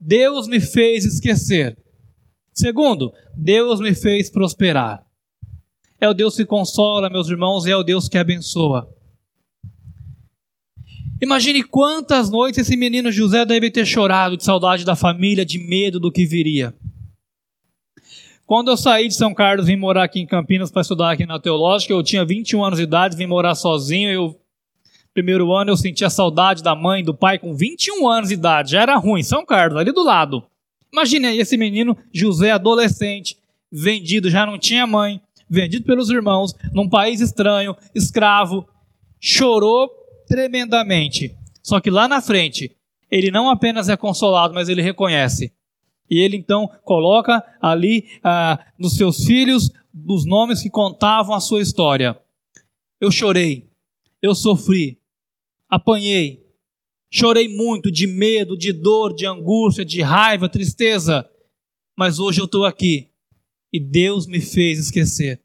Deus 0.05 0.49
me 0.49 0.59
fez 0.59 1.05
esquecer. 1.05 1.77
Segundo, 2.53 3.13
Deus 3.33 3.79
me 3.79 3.95
fez 3.95 4.29
prosperar. 4.29 5.01
É 5.99 6.09
o 6.09 6.13
Deus 6.13 6.35
que 6.35 6.45
consola, 6.45 7.09
meus 7.09 7.29
irmãos, 7.29 7.65
e 7.65 7.71
é 7.71 7.77
o 7.77 7.83
Deus 7.83 8.09
que 8.09 8.17
abençoa. 8.17 8.89
Imagine 11.21 11.63
quantas 11.63 12.29
noites 12.29 12.59
esse 12.59 12.75
menino 12.75 13.13
José 13.13 13.45
deve 13.45 13.71
ter 13.71 13.85
chorado 13.85 14.35
de 14.35 14.43
saudade 14.43 14.83
da 14.83 14.93
família, 14.93 15.45
de 15.45 15.57
medo 15.57 16.01
do 16.01 16.11
que 16.11 16.25
viria. 16.25 16.75
Quando 18.45 18.69
eu 18.71 18.75
saí 18.75 19.07
de 19.07 19.15
São 19.15 19.33
Carlos, 19.33 19.67
vim 19.67 19.77
morar 19.77 20.03
aqui 20.03 20.19
em 20.19 20.27
Campinas 20.27 20.69
para 20.69 20.81
estudar 20.81 21.11
aqui 21.11 21.25
na 21.25 21.39
Teológica, 21.39 21.93
eu 21.93 22.03
tinha 22.03 22.25
21 22.25 22.61
anos 22.61 22.77
de 22.77 22.83
idade, 22.83 23.15
vim 23.15 23.25
morar 23.25 23.55
sozinho, 23.55 24.09
eu 24.09 24.42
Primeiro 25.13 25.53
ano 25.53 25.71
eu 25.71 25.77
sentia 25.77 26.09
saudade 26.09 26.63
da 26.63 26.75
mãe, 26.75 27.03
do 27.03 27.13
pai, 27.13 27.37
com 27.37 27.53
21 27.53 28.07
anos 28.07 28.29
de 28.29 28.35
idade. 28.35 28.71
Já 28.71 28.81
era 28.81 28.95
ruim, 28.95 29.21
São 29.21 29.45
Carlos, 29.45 29.79
ali 29.79 29.91
do 29.91 30.03
lado. 30.03 30.43
Imagine 30.91 31.27
aí 31.27 31.39
esse 31.39 31.55
menino, 31.55 31.95
José, 32.11 32.51
adolescente, 32.51 33.37
vendido, 33.71 34.29
já 34.29 34.45
não 34.45 34.57
tinha 34.57 34.87
mãe, 34.87 35.21
vendido 35.49 35.85
pelos 35.85 36.09
irmãos, 36.09 36.55
num 36.71 36.89
país 36.89 37.21
estranho, 37.21 37.75
escravo. 37.93 38.67
Chorou 39.19 39.89
tremendamente. 40.27 41.35
Só 41.61 41.79
que 41.79 41.89
lá 41.89 42.07
na 42.07 42.21
frente, 42.21 42.75
ele 43.09 43.29
não 43.29 43.49
apenas 43.49 43.89
é 43.89 43.95
consolado, 43.95 44.53
mas 44.53 44.67
ele 44.67 44.81
reconhece. 44.81 45.53
E 46.09 46.19
ele 46.19 46.35
então 46.35 46.69
coloca 46.83 47.43
ali 47.61 48.07
ah, 48.23 48.59
nos 48.77 48.95
seus 48.95 49.25
filhos 49.25 49.71
os 50.07 50.25
nomes 50.25 50.61
que 50.61 50.69
contavam 50.69 51.35
a 51.35 51.39
sua 51.39 51.61
história. 51.61 52.17
Eu 52.99 53.11
chorei, 53.11 53.69
eu 54.21 54.33
sofri, 54.33 54.99
apanhei. 55.73 56.45
Chorei 57.11 57.47
muito 57.47 57.91
de 57.91 58.05
medo, 58.05 58.57
de 58.57 58.71
dor, 58.71 59.13
de 59.13 59.25
angústia, 59.25 59.83
de 59.83 60.01
raiva, 60.01 60.47
tristeza. 60.47 61.27
Mas 61.97 62.19
hoje 62.19 62.41
eu 62.41 62.45
estou 62.45 62.65
aqui 62.65 63.09
e 63.71 63.79
Deus 63.79 64.27
me 64.27 64.39
fez 64.39 64.77
esquecer. 64.77 65.41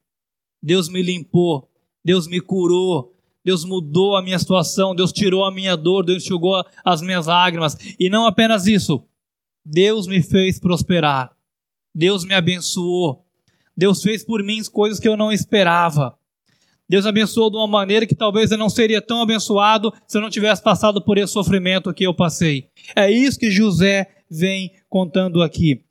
Deus 0.62 0.88
me 0.88 1.02
limpou, 1.02 1.70
Deus 2.04 2.26
me 2.26 2.40
curou, 2.40 3.14
Deus 3.44 3.64
mudou 3.64 4.16
a 4.16 4.22
minha 4.22 4.38
situação, 4.38 4.94
Deus 4.94 5.12
tirou 5.12 5.44
a 5.44 5.52
minha 5.52 5.76
dor, 5.76 6.04
Deus 6.04 6.24
enxugou 6.24 6.62
as 6.84 7.00
minhas 7.00 7.26
lágrimas. 7.26 7.76
E 7.98 8.10
não 8.10 8.26
apenas 8.26 8.66
isso, 8.66 9.02
Deus 9.64 10.06
me 10.06 10.20
fez 10.20 10.58
prosperar, 10.58 11.34
Deus 11.94 12.24
me 12.24 12.34
abençoou, 12.34 13.24
Deus 13.76 14.02
fez 14.02 14.24
por 14.24 14.42
mim 14.42 14.62
coisas 14.64 14.98
que 14.98 15.08
eu 15.08 15.16
não 15.16 15.32
esperava. 15.32 16.17
Deus 16.88 17.04
abençoou 17.04 17.50
de 17.50 17.56
uma 17.56 17.66
maneira 17.66 18.06
que 18.06 18.14
talvez 18.14 18.50
eu 18.50 18.58
não 18.58 18.70
seria 18.70 19.02
tão 19.02 19.20
abençoado 19.20 19.92
se 20.06 20.16
eu 20.16 20.22
não 20.22 20.30
tivesse 20.30 20.62
passado 20.62 21.02
por 21.02 21.18
esse 21.18 21.32
sofrimento 21.32 21.92
que 21.92 22.04
eu 22.04 22.14
passei. 22.14 22.68
É 22.96 23.10
isso 23.10 23.38
que 23.38 23.50
José 23.50 24.08
vem 24.30 24.72
contando 24.88 25.42
aqui. 25.42 25.82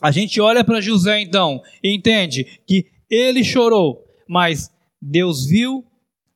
A 0.00 0.10
gente 0.10 0.40
olha 0.40 0.64
para 0.64 0.80
José 0.80 1.20
então 1.20 1.60
e 1.82 1.94
entende 1.94 2.60
que 2.66 2.86
ele 3.10 3.42
chorou, 3.42 4.04
mas 4.28 4.70
Deus 5.02 5.44
viu, 5.44 5.84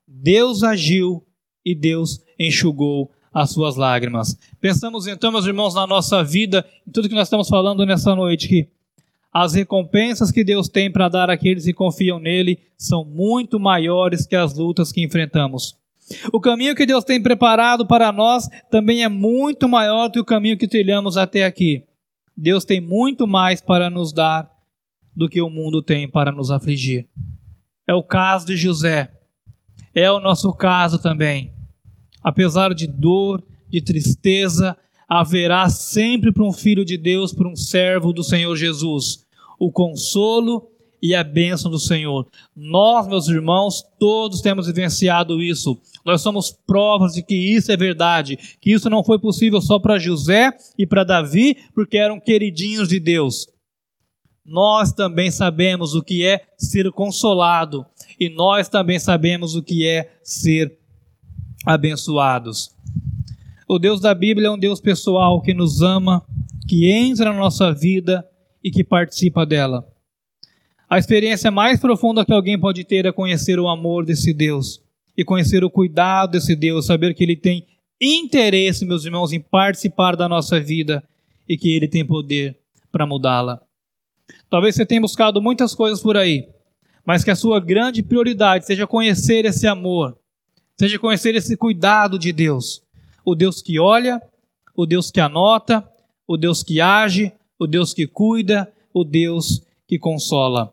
Deus 0.06 0.62
agiu 0.62 1.24
e 1.64 1.74
Deus 1.74 2.20
enxugou 2.38 3.10
as 3.32 3.50
suas 3.50 3.76
lágrimas. 3.76 4.38
Pensamos 4.60 5.06
então, 5.06 5.32
meus 5.32 5.46
irmãos, 5.46 5.74
na 5.74 5.86
nossa 5.86 6.22
vida, 6.22 6.64
em 6.86 6.90
tudo 6.90 7.08
que 7.08 7.14
nós 7.14 7.26
estamos 7.26 7.48
falando 7.48 7.86
nessa 7.86 8.14
noite, 8.14 8.48
que 8.48 8.68
as 9.34 9.52
recompensas 9.52 10.30
que 10.30 10.44
Deus 10.44 10.68
tem 10.68 10.88
para 10.88 11.08
dar 11.08 11.28
àqueles 11.28 11.64
que 11.64 11.72
confiam 11.72 12.20
nele 12.20 12.60
são 12.78 13.04
muito 13.04 13.58
maiores 13.58 14.24
que 14.24 14.36
as 14.36 14.54
lutas 14.54 14.92
que 14.92 15.02
enfrentamos. 15.02 15.76
O 16.32 16.40
caminho 16.40 16.76
que 16.76 16.86
Deus 16.86 17.02
tem 17.02 17.20
preparado 17.20 17.84
para 17.84 18.12
nós 18.12 18.48
também 18.70 19.02
é 19.02 19.08
muito 19.08 19.68
maior 19.68 20.06
do 20.06 20.12
que 20.12 20.20
o 20.20 20.24
caminho 20.24 20.56
que 20.56 20.68
trilhamos 20.68 21.16
até 21.16 21.44
aqui. 21.44 21.82
Deus 22.36 22.64
tem 22.64 22.80
muito 22.80 23.26
mais 23.26 23.60
para 23.60 23.90
nos 23.90 24.12
dar 24.12 24.48
do 25.16 25.28
que 25.28 25.42
o 25.42 25.50
mundo 25.50 25.82
tem 25.82 26.08
para 26.08 26.30
nos 26.30 26.52
afligir. 26.52 27.08
É 27.88 27.94
o 27.94 28.04
caso 28.04 28.46
de 28.46 28.56
José. 28.56 29.10
É 29.92 30.10
o 30.12 30.20
nosso 30.20 30.52
caso 30.52 31.00
também. 31.00 31.52
Apesar 32.22 32.72
de 32.72 32.86
dor, 32.86 33.42
de 33.68 33.80
tristeza, 33.80 34.76
haverá 35.08 35.68
sempre 35.68 36.32
para 36.32 36.44
um 36.44 36.52
filho 36.52 36.84
de 36.84 36.96
Deus, 36.96 37.32
para 37.32 37.48
um 37.48 37.56
servo 37.56 38.12
do 38.12 38.24
Senhor 38.24 38.54
Jesus, 38.56 39.24
o 39.58 39.70
consolo 39.70 40.68
e 41.02 41.14
a 41.14 41.22
bênção 41.22 41.70
do 41.70 41.78
Senhor. 41.78 42.26
Nós, 42.56 43.06
meus 43.06 43.28
irmãos, 43.28 43.84
todos 43.98 44.40
temos 44.40 44.66
vivenciado 44.66 45.42
isso. 45.42 45.78
Nós 46.02 46.22
somos 46.22 46.50
provas 46.66 47.12
de 47.12 47.22
que 47.22 47.34
isso 47.34 47.70
é 47.70 47.76
verdade, 47.76 48.38
que 48.58 48.72
isso 48.72 48.88
não 48.88 49.04
foi 49.04 49.18
possível 49.18 49.60
só 49.60 49.78
para 49.78 49.98
José 49.98 50.50
e 50.78 50.86
para 50.86 51.04
Davi, 51.04 51.58
porque 51.74 51.98
eram 51.98 52.18
queridinhos 52.18 52.88
de 52.88 52.98
Deus. 52.98 53.46
Nós 54.46 54.92
também 54.92 55.30
sabemos 55.30 55.94
o 55.94 56.02
que 56.02 56.24
é 56.24 56.42
ser 56.56 56.90
consolado 56.90 57.84
e 58.18 58.28
nós 58.28 58.68
também 58.68 58.98
sabemos 58.98 59.54
o 59.54 59.62
que 59.62 59.86
é 59.86 60.10
ser 60.22 60.78
abençoados. 61.66 62.74
O 63.66 63.78
Deus 63.78 64.00
da 64.00 64.14
Bíblia 64.14 64.48
é 64.48 64.50
um 64.50 64.58
Deus 64.58 64.78
pessoal 64.78 65.40
que 65.40 65.54
nos 65.54 65.80
ama, 65.80 66.22
que 66.68 66.90
entra 66.90 67.32
na 67.32 67.38
nossa 67.38 67.72
vida 67.72 68.26
e 68.62 68.70
que 68.70 68.84
participa 68.84 69.46
dela. 69.46 69.88
A 70.88 70.98
experiência 70.98 71.50
mais 71.50 71.80
profunda 71.80 72.26
que 72.26 72.32
alguém 72.32 72.60
pode 72.60 72.84
ter 72.84 73.06
é 73.06 73.12
conhecer 73.12 73.58
o 73.58 73.68
amor 73.68 74.04
desse 74.04 74.34
Deus 74.34 74.82
e 75.16 75.24
conhecer 75.24 75.64
o 75.64 75.70
cuidado 75.70 76.32
desse 76.32 76.54
Deus, 76.54 76.86
saber 76.86 77.14
que 77.14 77.24
Ele 77.24 77.36
tem 77.36 77.66
interesse, 77.98 78.84
meus 78.84 79.06
irmãos, 79.06 79.32
em 79.32 79.40
participar 79.40 80.14
da 80.14 80.28
nossa 80.28 80.60
vida 80.60 81.02
e 81.48 81.56
que 81.56 81.74
Ele 81.74 81.88
tem 81.88 82.04
poder 82.04 82.58
para 82.92 83.06
mudá-la. 83.06 83.62
Talvez 84.50 84.74
você 84.74 84.84
tenha 84.84 85.00
buscado 85.00 85.40
muitas 85.40 85.74
coisas 85.74 86.02
por 86.02 86.18
aí, 86.18 86.48
mas 87.04 87.24
que 87.24 87.30
a 87.30 87.36
sua 87.36 87.60
grande 87.60 88.02
prioridade 88.02 88.66
seja 88.66 88.86
conhecer 88.86 89.46
esse 89.46 89.66
amor, 89.66 90.18
seja 90.78 90.98
conhecer 90.98 91.34
esse 91.34 91.56
cuidado 91.56 92.18
de 92.18 92.30
Deus. 92.30 92.83
O 93.24 93.34
Deus 93.34 93.62
que 93.62 93.78
olha, 93.78 94.20
o 94.76 94.84
Deus 94.84 95.10
que 95.10 95.20
anota, 95.20 95.88
o 96.26 96.36
Deus 96.36 96.62
que 96.62 96.80
age, 96.80 97.32
o 97.58 97.66
Deus 97.66 97.94
que 97.94 98.06
cuida, 98.06 98.70
o 98.92 99.04
Deus 99.04 99.62
que 99.86 99.98
consola. 99.98 100.72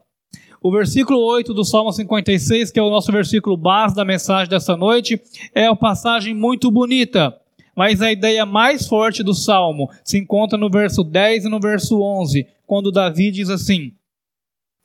O 0.61 0.71
versículo 0.71 1.19
8 1.19 1.53
do 1.53 1.65
Salmo 1.65 1.91
56, 1.91 2.69
que 2.69 2.79
é 2.79 2.83
o 2.83 2.89
nosso 2.89 3.11
versículo 3.11 3.57
base 3.57 3.95
da 3.95 4.05
mensagem 4.05 4.49
dessa 4.49 4.77
noite, 4.77 5.19
é 5.55 5.69
uma 5.69 5.75
passagem 5.75 6.35
muito 6.35 6.69
bonita, 6.69 7.35
mas 7.75 8.01
a 8.01 8.11
ideia 8.11 8.45
mais 8.45 8.87
forte 8.87 9.23
do 9.23 9.33
Salmo 9.33 9.89
se 10.03 10.19
encontra 10.19 10.57
no 10.57 10.69
verso 10.69 11.03
10 11.03 11.45
e 11.45 11.49
no 11.49 11.59
verso 11.59 11.99
11, 11.99 12.45
quando 12.67 12.91
Davi 12.91 13.31
diz 13.31 13.49
assim: 13.49 13.93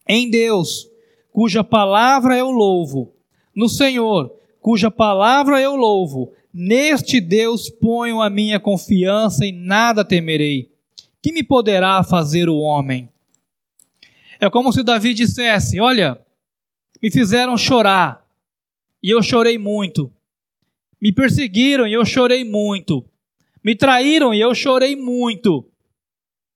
Em 0.08 0.30
Deus, 0.30 0.88
cuja 1.30 1.62
palavra 1.62 2.38
eu 2.38 2.50
louvo, 2.50 3.12
no 3.54 3.68
Senhor, 3.68 4.32
cuja 4.60 4.90
palavra 4.90 5.60
eu 5.60 5.76
louvo, 5.76 6.32
neste 6.56 7.20
Deus 7.20 7.68
ponho 7.68 8.22
a 8.22 8.30
minha 8.30 8.58
confiança 8.58 9.44
e 9.44 9.52
nada 9.52 10.02
temerei. 10.02 10.72
Que 11.22 11.30
me 11.30 11.42
poderá 11.42 12.02
fazer 12.02 12.48
o 12.48 12.56
homem? 12.56 13.10
É 14.40 14.48
como 14.48 14.72
se 14.72 14.82
Davi 14.82 15.12
dissesse: 15.12 15.78
Olha, 15.78 16.18
me 17.02 17.10
fizeram 17.10 17.58
chorar, 17.58 18.26
e 19.02 19.10
eu 19.10 19.22
chorei 19.22 19.58
muito. 19.58 20.10
Me 21.00 21.12
perseguiram 21.12 21.86
e 21.86 21.92
eu 21.92 22.06
chorei 22.06 22.42
muito. 22.42 23.04
Me 23.62 23.76
traíram 23.76 24.32
e 24.32 24.40
eu 24.40 24.54
chorei 24.54 24.96
muito. 24.96 25.68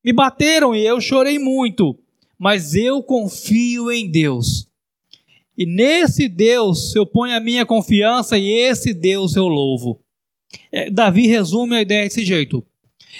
Me 0.02 0.14
bateram 0.14 0.74
e 0.74 0.86
eu 0.86 0.98
chorei 0.98 1.38
muito. 1.38 1.98
Mas 2.38 2.74
eu 2.74 3.02
confio 3.02 3.92
em 3.92 4.10
Deus. 4.10 4.69
E 5.60 5.66
nesse 5.66 6.26
Deus 6.26 6.96
eu 6.96 7.04
ponho 7.04 7.36
a 7.36 7.40
minha 7.40 7.66
confiança 7.66 8.38
e 8.38 8.48
esse 8.50 8.94
Deus 8.94 9.36
eu 9.36 9.46
louvo. 9.46 10.00
É, 10.72 10.90
Davi 10.90 11.26
resume 11.26 11.76
a 11.76 11.82
ideia 11.82 12.04
desse 12.04 12.24
jeito. 12.24 12.64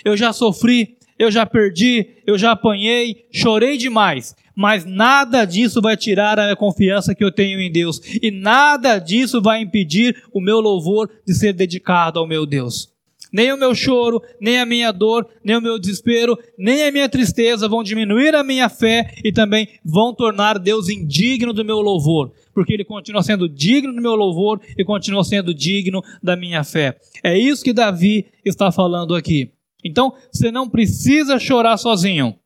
Eu 0.02 0.16
já 0.16 0.32
sofri, 0.32 0.96
eu 1.18 1.30
já 1.30 1.44
perdi, 1.44 2.16
eu 2.26 2.38
já 2.38 2.52
apanhei, 2.52 3.26
chorei 3.30 3.76
demais, 3.76 4.34
mas 4.56 4.86
nada 4.86 5.44
disso 5.44 5.82
vai 5.82 5.98
tirar 5.98 6.38
a 6.38 6.56
confiança 6.56 7.14
que 7.14 7.22
eu 7.22 7.30
tenho 7.30 7.60
em 7.60 7.70
Deus, 7.70 8.00
e 8.22 8.30
nada 8.30 8.98
disso 8.98 9.42
vai 9.42 9.60
impedir 9.60 10.22
o 10.32 10.40
meu 10.40 10.60
louvor 10.60 11.10
de 11.26 11.34
ser 11.34 11.52
dedicado 11.52 12.18
ao 12.18 12.26
meu 12.26 12.46
Deus. 12.46 12.89
Nem 13.32 13.52
o 13.52 13.56
meu 13.56 13.74
choro, 13.74 14.22
nem 14.40 14.58
a 14.58 14.66
minha 14.66 14.92
dor, 14.92 15.26
nem 15.44 15.56
o 15.56 15.60
meu 15.60 15.78
desespero, 15.78 16.38
nem 16.58 16.84
a 16.84 16.92
minha 16.92 17.08
tristeza 17.08 17.68
vão 17.68 17.82
diminuir 17.82 18.34
a 18.34 18.42
minha 18.42 18.68
fé 18.68 19.14
e 19.24 19.32
também 19.32 19.68
vão 19.84 20.14
tornar 20.14 20.58
Deus 20.58 20.88
indigno 20.88 21.52
do 21.52 21.64
meu 21.64 21.80
louvor, 21.80 22.32
porque 22.52 22.72
Ele 22.72 22.84
continua 22.84 23.22
sendo 23.22 23.48
digno 23.48 23.92
do 23.92 24.02
meu 24.02 24.14
louvor 24.14 24.60
e 24.76 24.84
continua 24.84 25.24
sendo 25.24 25.54
digno 25.54 26.02
da 26.22 26.36
minha 26.36 26.64
fé. 26.64 26.98
É 27.22 27.38
isso 27.38 27.64
que 27.64 27.72
Davi 27.72 28.26
está 28.44 28.72
falando 28.72 29.14
aqui. 29.14 29.52
Então, 29.84 30.14
você 30.32 30.50
não 30.50 30.68
precisa 30.68 31.38
chorar 31.38 31.76
sozinho. 31.76 32.36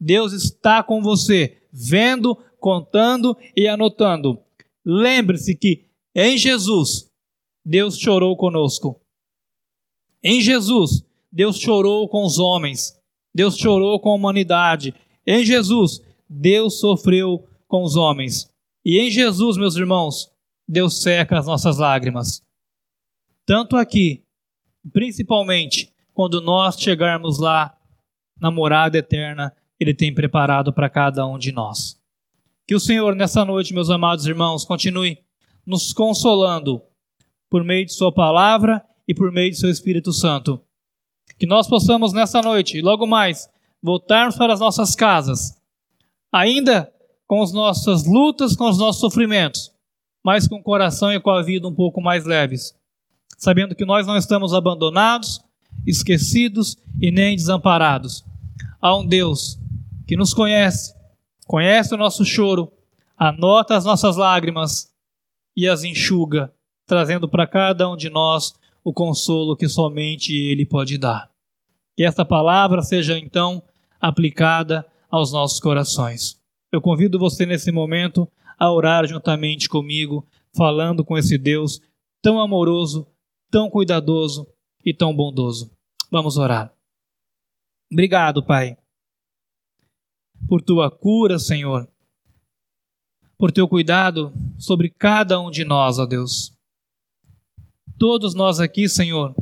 Deus 0.00 0.32
está 0.32 0.82
com 0.82 1.00
você, 1.00 1.56
vendo, 1.72 2.36
contando 2.58 3.36
e 3.56 3.66
anotando. 3.66 4.38
Lembre-se 4.84 5.54
que 5.54 5.84
em 6.14 6.36
Jesus, 6.36 7.10
Deus 7.64 7.98
chorou 7.98 8.36
conosco. 8.36 9.00
Em 10.24 10.40
Jesus, 10.40 11.04
Deus 11.30 11.58
chorou 11.58 12.08
com 12.08 12.24
os 12.24 12.38
homens. 12.38 12.98
Deus 13.34 13.58
chorou 13.58 14.00
com 14.00 14.10
a 14.10 14.14
humanidade. 14.14 14.94
Em 15.26 15.44
Jesus, 15.44 16.00
Deus 16.26 16.80
sofreu 16.80 17.46
com 17.68 17.82
os 17.82 17.94
homens. 17.94 18.50
E 18.82 18.98
em 18.98 19.10
Jesus, 19.10 19.58
meus 19.58 19.76
irmãos, 19.76 20.32
Deus 20.66 21.02
seca 21.02 21.38
as 21.38 21.46
nossas 21.46 21.76
lágrimas. 21.76 22.42
Tanto 23.44 23.76
aqui, 23.76 24.24
principalmente 24.92 25.92
quando 26.14 26.40
nós 26.40 26.80
chegarmos 26.80 27.38
lá 27.38 27.76
na 28.40 28.50
morada 28.50 28.96
eterna, 28.96 29.54
Ele 29.78 29.92
tem 29.92 30.14
preparado 30.14 30.72
para 30.72 30.88
cada 30.88 31.26
um 31.26 31.36
de 31.36 31.52
nós. 31.52 32.00
Que 32.66 32.74
o 32.74 32.80
Senhor, 32.80 33.14
nessa 33.14 33.44
noite, 33.44 33.74
meus 33.74 33.90
amados 33.90 34.26
irmãos, 34.26 34.64
continue 34.64 35.18
nos 35.66 35.92
consolando 35.92 36.80
por 37.50 37.62
meio 37.62 37.84
de 37.84 37.92
Sua 37.92 38.12
palavra 38.12 38.82
e 39.06 39.14
por 39.14 39.30
meio 39.30 39.50
de 39.50 39.58
Seu 39.58 39.70
Espírito 39.70 40.12
Santo. 40.12 40.60
Que 41.38 41.46
nós 41.46 41.66
possamos, 41.66 42.12
nessa 42.12 42.40
noite, 42.40 42.80
logo 42.80 43.06
mais, 43.06 43.48
voltarmos 43.82 44.36
para 44.36 44.52
as 44.52 44.60
nossas 44.60 44.94
casas, 44.94 45.60
ainda 46.32 46.92
com 47.26 47.42
as 47.42 47.52
nossas 47.52 48.06
lutas, 48.06 48.56
com 48.56 48.68
os 48.68 48.78
nossos 48.78 49.00
sofrimentos, 49.00 49.72
mas 50.24 50.48
com 50.48 50.56
o 50.56 50.62
coração 50.62 51.12
e 51.12 51.20
com 51.20 51.30
a 51.30 51.42
vida 51.42 51.68
um 51.68 51.74
pouco 51.74 52.00
mais 52.00 52.24
leves, 52.24 52.74
sabendo 53.36 53.74
que 53.74 53.84
nós 53.84 54.06
não 54.06 54.16
estamos 54.16 54.54
abandonados, 54.54 55.40
esquecidos 55.86 56.76
e 57.00 57.10
nem 57.10 57.36
desamparados. 57.36 58.24
Há 58.80 58.96
um 58.96 59.06
Deus 59.06 59.58
que 60.06 60.16
nos 60.16 60.32
conhece, 60.32 60.94
conhece 61.46 61.94
o 61.94 61.98
nosso 61.98 62.24
choro, 62.24 62.72
anota 63.16 63.76
as 63.76 63.84
nossas 63.84 64.16
lágrimas 64.16 64.92
e 65.56 65.68
as 65.68 65.84
enxuga, 65.84 66.52
trazendo 66.86 67.28
para 67.28 67.46
cada 67.46 67.88
um 67.88 67.96
de 67.96 68.10
nós 68.10 68.54
o 68.84 68.92
consolo 68.92 69.56
que 69.56 69.68
somente 69.68 70.32
Ele 70.32 70.66
pode 70.66 70.98
dar. 70.98 71.30
Que 71.96 72.04
esta 72.04 72.24
palavra 72.24 72.82
seja 72.82 73.18
então 73.18 73.62
aplicada 73.98 74.86
aos 75.10 75.32
nossos 75.32 75.58
corações. 75.58 76.38
Eu 76.70 76.80
convido 76.82 77.18
você 77.18 77.46
nesse 77.46 77.72
momento 77.72 78.28
a 78.58 78.70
orar 78.70 79.06
juntamente 79.06 79.68
comigo, 79.68 80.26
falando 80.54 81.04
com 81.04 81.16
esse 81.16 81.38
Deus 81.38 81.80
tão 82.20 82.40
amoroso, 82.40 83.06
tão 83.50 83.70
cuidadoso 83.70 84.46
e 84.84 84.92
tão 84.92 85.14
bondoso. 85.14 85.70
Vamos 86.10 86.36
orar. 86.36 86.72
Obrigado, 87.90 88.42
Pai, 88.44 88.76
por 90.48 90.60
tua 90.60 90.90
cura, 90.90 91.38
Senhor, 91.38 91.88
por 93.38 93.52
teu 93.52 93.68
cuidado 93.68 94.32
sobre 94.58 94.90
cada 94.90 95.40
um 95.40 95.50
de 95.50 95.64
nós, 95.64 95.98
ó 95.98 96.06
Deus. 96.06 96.53
Todos 97.98 98.34
nós 98.34 98.60
aqui, 98.60 98.88
Senhor, 98.88 99.34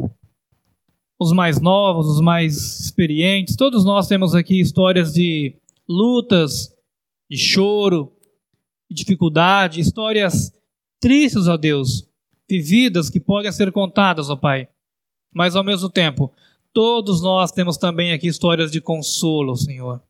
os 1.18 1.32
mais 1.32 1.60
novos, 1.60 2.06
os 2.06 2.20
mais 2.20 2.80
experientes, 2.80 3.56
todos 3.56 3.84
nós 3.84 4.06
temos 4.06 4.34
aqui 4.34 4.60
histórias 4.60 5.12
de 5.12 5.56
lutas, 5.88 6.74
de 7.30 7.36
choro, 7.36 8.12
de 8.90 8.96
dificuldade, 8.96 9.80
histórias 9.80 10.52
tristes, 11.00 11.48
ó 11.48 11.56
Deus, 11.56 12.08
vividas 12.48 13.08
que 13.08 13.18
podem 13.18 13.50
ser 13.50 13.72
contadas, 13.72 14.28
ó 14.28 14.36
Pai 14.36 14.68
mas 15.32 15.56
ao 15.56 15.64
mesmo 15.64 15.88
tempo, 15.88 16.32
todos 16.72 17.22
nós 17.22 17.50
temos 17.50 17.76
também 17.76 18.12
aqui 18.12 18.26
histórias 18.26 18.70
de 18.70 18.80
consolo, 18.80 19.56
Senhor. 19.56 20.02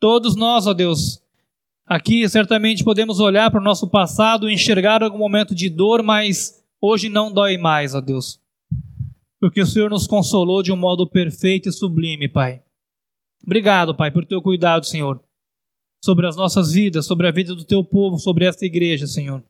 Todos 0.00 0.34
nós, 0.34 0.66
ó 0.66 0.74
Deus, 0.74 1.22
aqui 1.86 2.28
certamente 2.28 2.82
podemos 2.82 3.20
olhar 3.20 3.50
para 3.50 3.60
o 3.60 3.64
nosso 3.64 3.88
passado 3.88 4.50
e 4.50 4.54
enxergar 4.54 5.02
algum 5.02 5.18
momento 5.18 5.54
de 5.54 5.70
dor, 5.70 6.02
mas 6.02 6.62
hoje 6.84 7.08
não 7.08 7.32
dói 7.32 7.56
mais, 7.56 7.94
ó 7.94 8.00
Deus. 8.00 8.40
Porque 9.40 9.60
o 9.60 9.66
Senhor 9.66 9.90
nos 9.90 10.06
consolou 10.06 10.62
de 10.62 10.72
um 10.72 10.76
modo 10.76 11.08
perfeito 11.08 11.68
e 11.68 11.72
sublime, 11.72 12.28
Pai. 12.28 12.62
Obrigado, 13.44 13.94
Pai, 13.94 14.10
por 14.10 14.24
teu 14.24 14.40
cuidado, 14.40 14.86
Senhor, 14.86 15.22
sobre 16.02 16.26
as 16.26 16.36
nossas 16.36 16.72
vidas, 16.72 17.06
sobre 17.06 17.28
a 17.28 17.30
vida 17.30 17.54
do 17.54 17.64
teu 17.64 17.84
povo, 17.84 18.18
sobre 18.18 18.46
esta 18.46 18.64
igreja, 18.64 19.06
Senhor. 19.06 19.44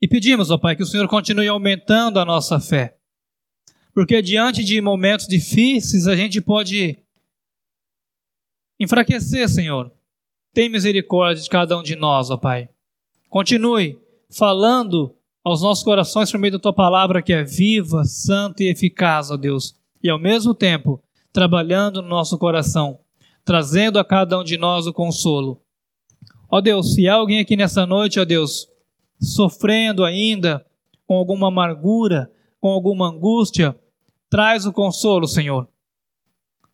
E 0.00 0.06
pedimos, 0.06 0.50
ó 0.50 0.58
Pai, 0.58 0.76
que 0.76 0.82
o 0.82 0.86
Senhor 0.86 1.08
continue 1.08 1.48
aumentando 1.48 2.20
a 2.20 2.24
nossa 2.24 2.60
fé. 2.60 2.98
Porque 3.94 4.20
diante 4.20 4.62
de 4.62 4.78
momentos 4.82 5.26
difíceis, 5.26 6.06
a 6.06 6.14
gente 6.14 6.40
pode 6.42 6.98
enfraquecer, 8.78 9.48
Senhor. 9.48 9.90
Tem 10.52 10.68
misericórdia 10.68 11.42
de 11.42 11.48
cada 11.48 11.78
um 11.78 11.82
de 11.82 11.96
nós, 11.96 12.30
ó 12.30 12.36
Pai. 12.36 12.68
Continue 13.30 13.98
falando 14.30 15.15
aos 15.46 15.62
nossos 15.62 15.84
corações 15.84 16.28
por 16.28 16.40
meio 16.40 16.54
da 16.54 16.58
tua 16.58 16.72
palavra 16.72 17.22
que 17.22 17.32
é 17.32 17.44
viva, 17.44 18.04
santa 18.04 18.64
e 18.64 18.66
eficaz, 18.66 19.30
ó 19.30 19.36
Deus. 19.36 19.76
E 20.02 20.10
ao 20.10 20.18
mesmo 20.18 20.52
tempo, 20.52 21.00
trabalhando 21.32 22.02
no 22.02 22.08
nosso 22.08 22.36
coração, 22.36 22.98
trazendo 23.44 24.00
a 24.00 24.04
cada 24.04 24.40
um 24.40 24.42
de 24.42 24.58
nós 24.58 24.88
o 24.88 24.92
consolo. 24.92 25.62
Ó 26.50 26.60
Deus, 26.60 26.94
se 26.94 27.08
há 27.08 27.14
alguém 27.14 27.38
aqui 27.38 27.56
nessa 27.56 27.86
noite, 27.86 28.18
ó 28.18 28.24
Deus, 28.24 28.68
sofrendo 29.20 30.04
ainda 30.04 30.66
com 31.06 31.14
alguma 31.14 31.46
amargura, 31.46 32.28
com 32.60 32.70
alguma 32.70 33.08
angústia, 33.08 33.78
traz 34.28 34.66
o 34.66 34.72
consolo, 34.72 35.28
Senhor. 35.28 35.68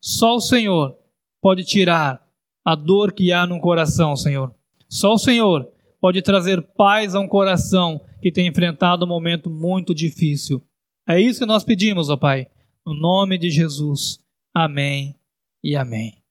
Só 0.01 0.37
o 0.37 0.41
Senhor 0.41 0.97
pode 1.39 1.63
tirar 1.63 2.27
a 2.65 2.73
dor 2.73 3.13
que 3.13 3.31
há 3.31 3.45
no 3.45 3.59
coração, 3.59 4.15
Senhor. 4.15 4.51
Só 4.89 5.13
o 5.13 5.19
Senhor 5.19 5.71
pode 6.03 6.21
trazer 6.21 6.61
paz 6.75 7.15
a 7.15 7.21
um 7.21 7.29
coração 7.29 8.01
que 8.21 8.29
tem 8.29 8.45
enfrentado 8.45 9.05
um 9.05 9.07
momento 9.07 9.49
muito 9.49 9.95
difícil. 9.95 10.61
É 11.07 11.17
isso 11.17 11.39
que 11.39 11.45
nós 11.45 11.63
pedimos, 11.63 12.09
ó 12.09 12.17
Pai, 12.17 12.47
no 12.85 12.93
nome 12.93 13.37
de 13.37 13.49
Jesus. 13.49 14.19
Amém 14.53 15.15
e 15.63 15.77
amém. 15.77 16.22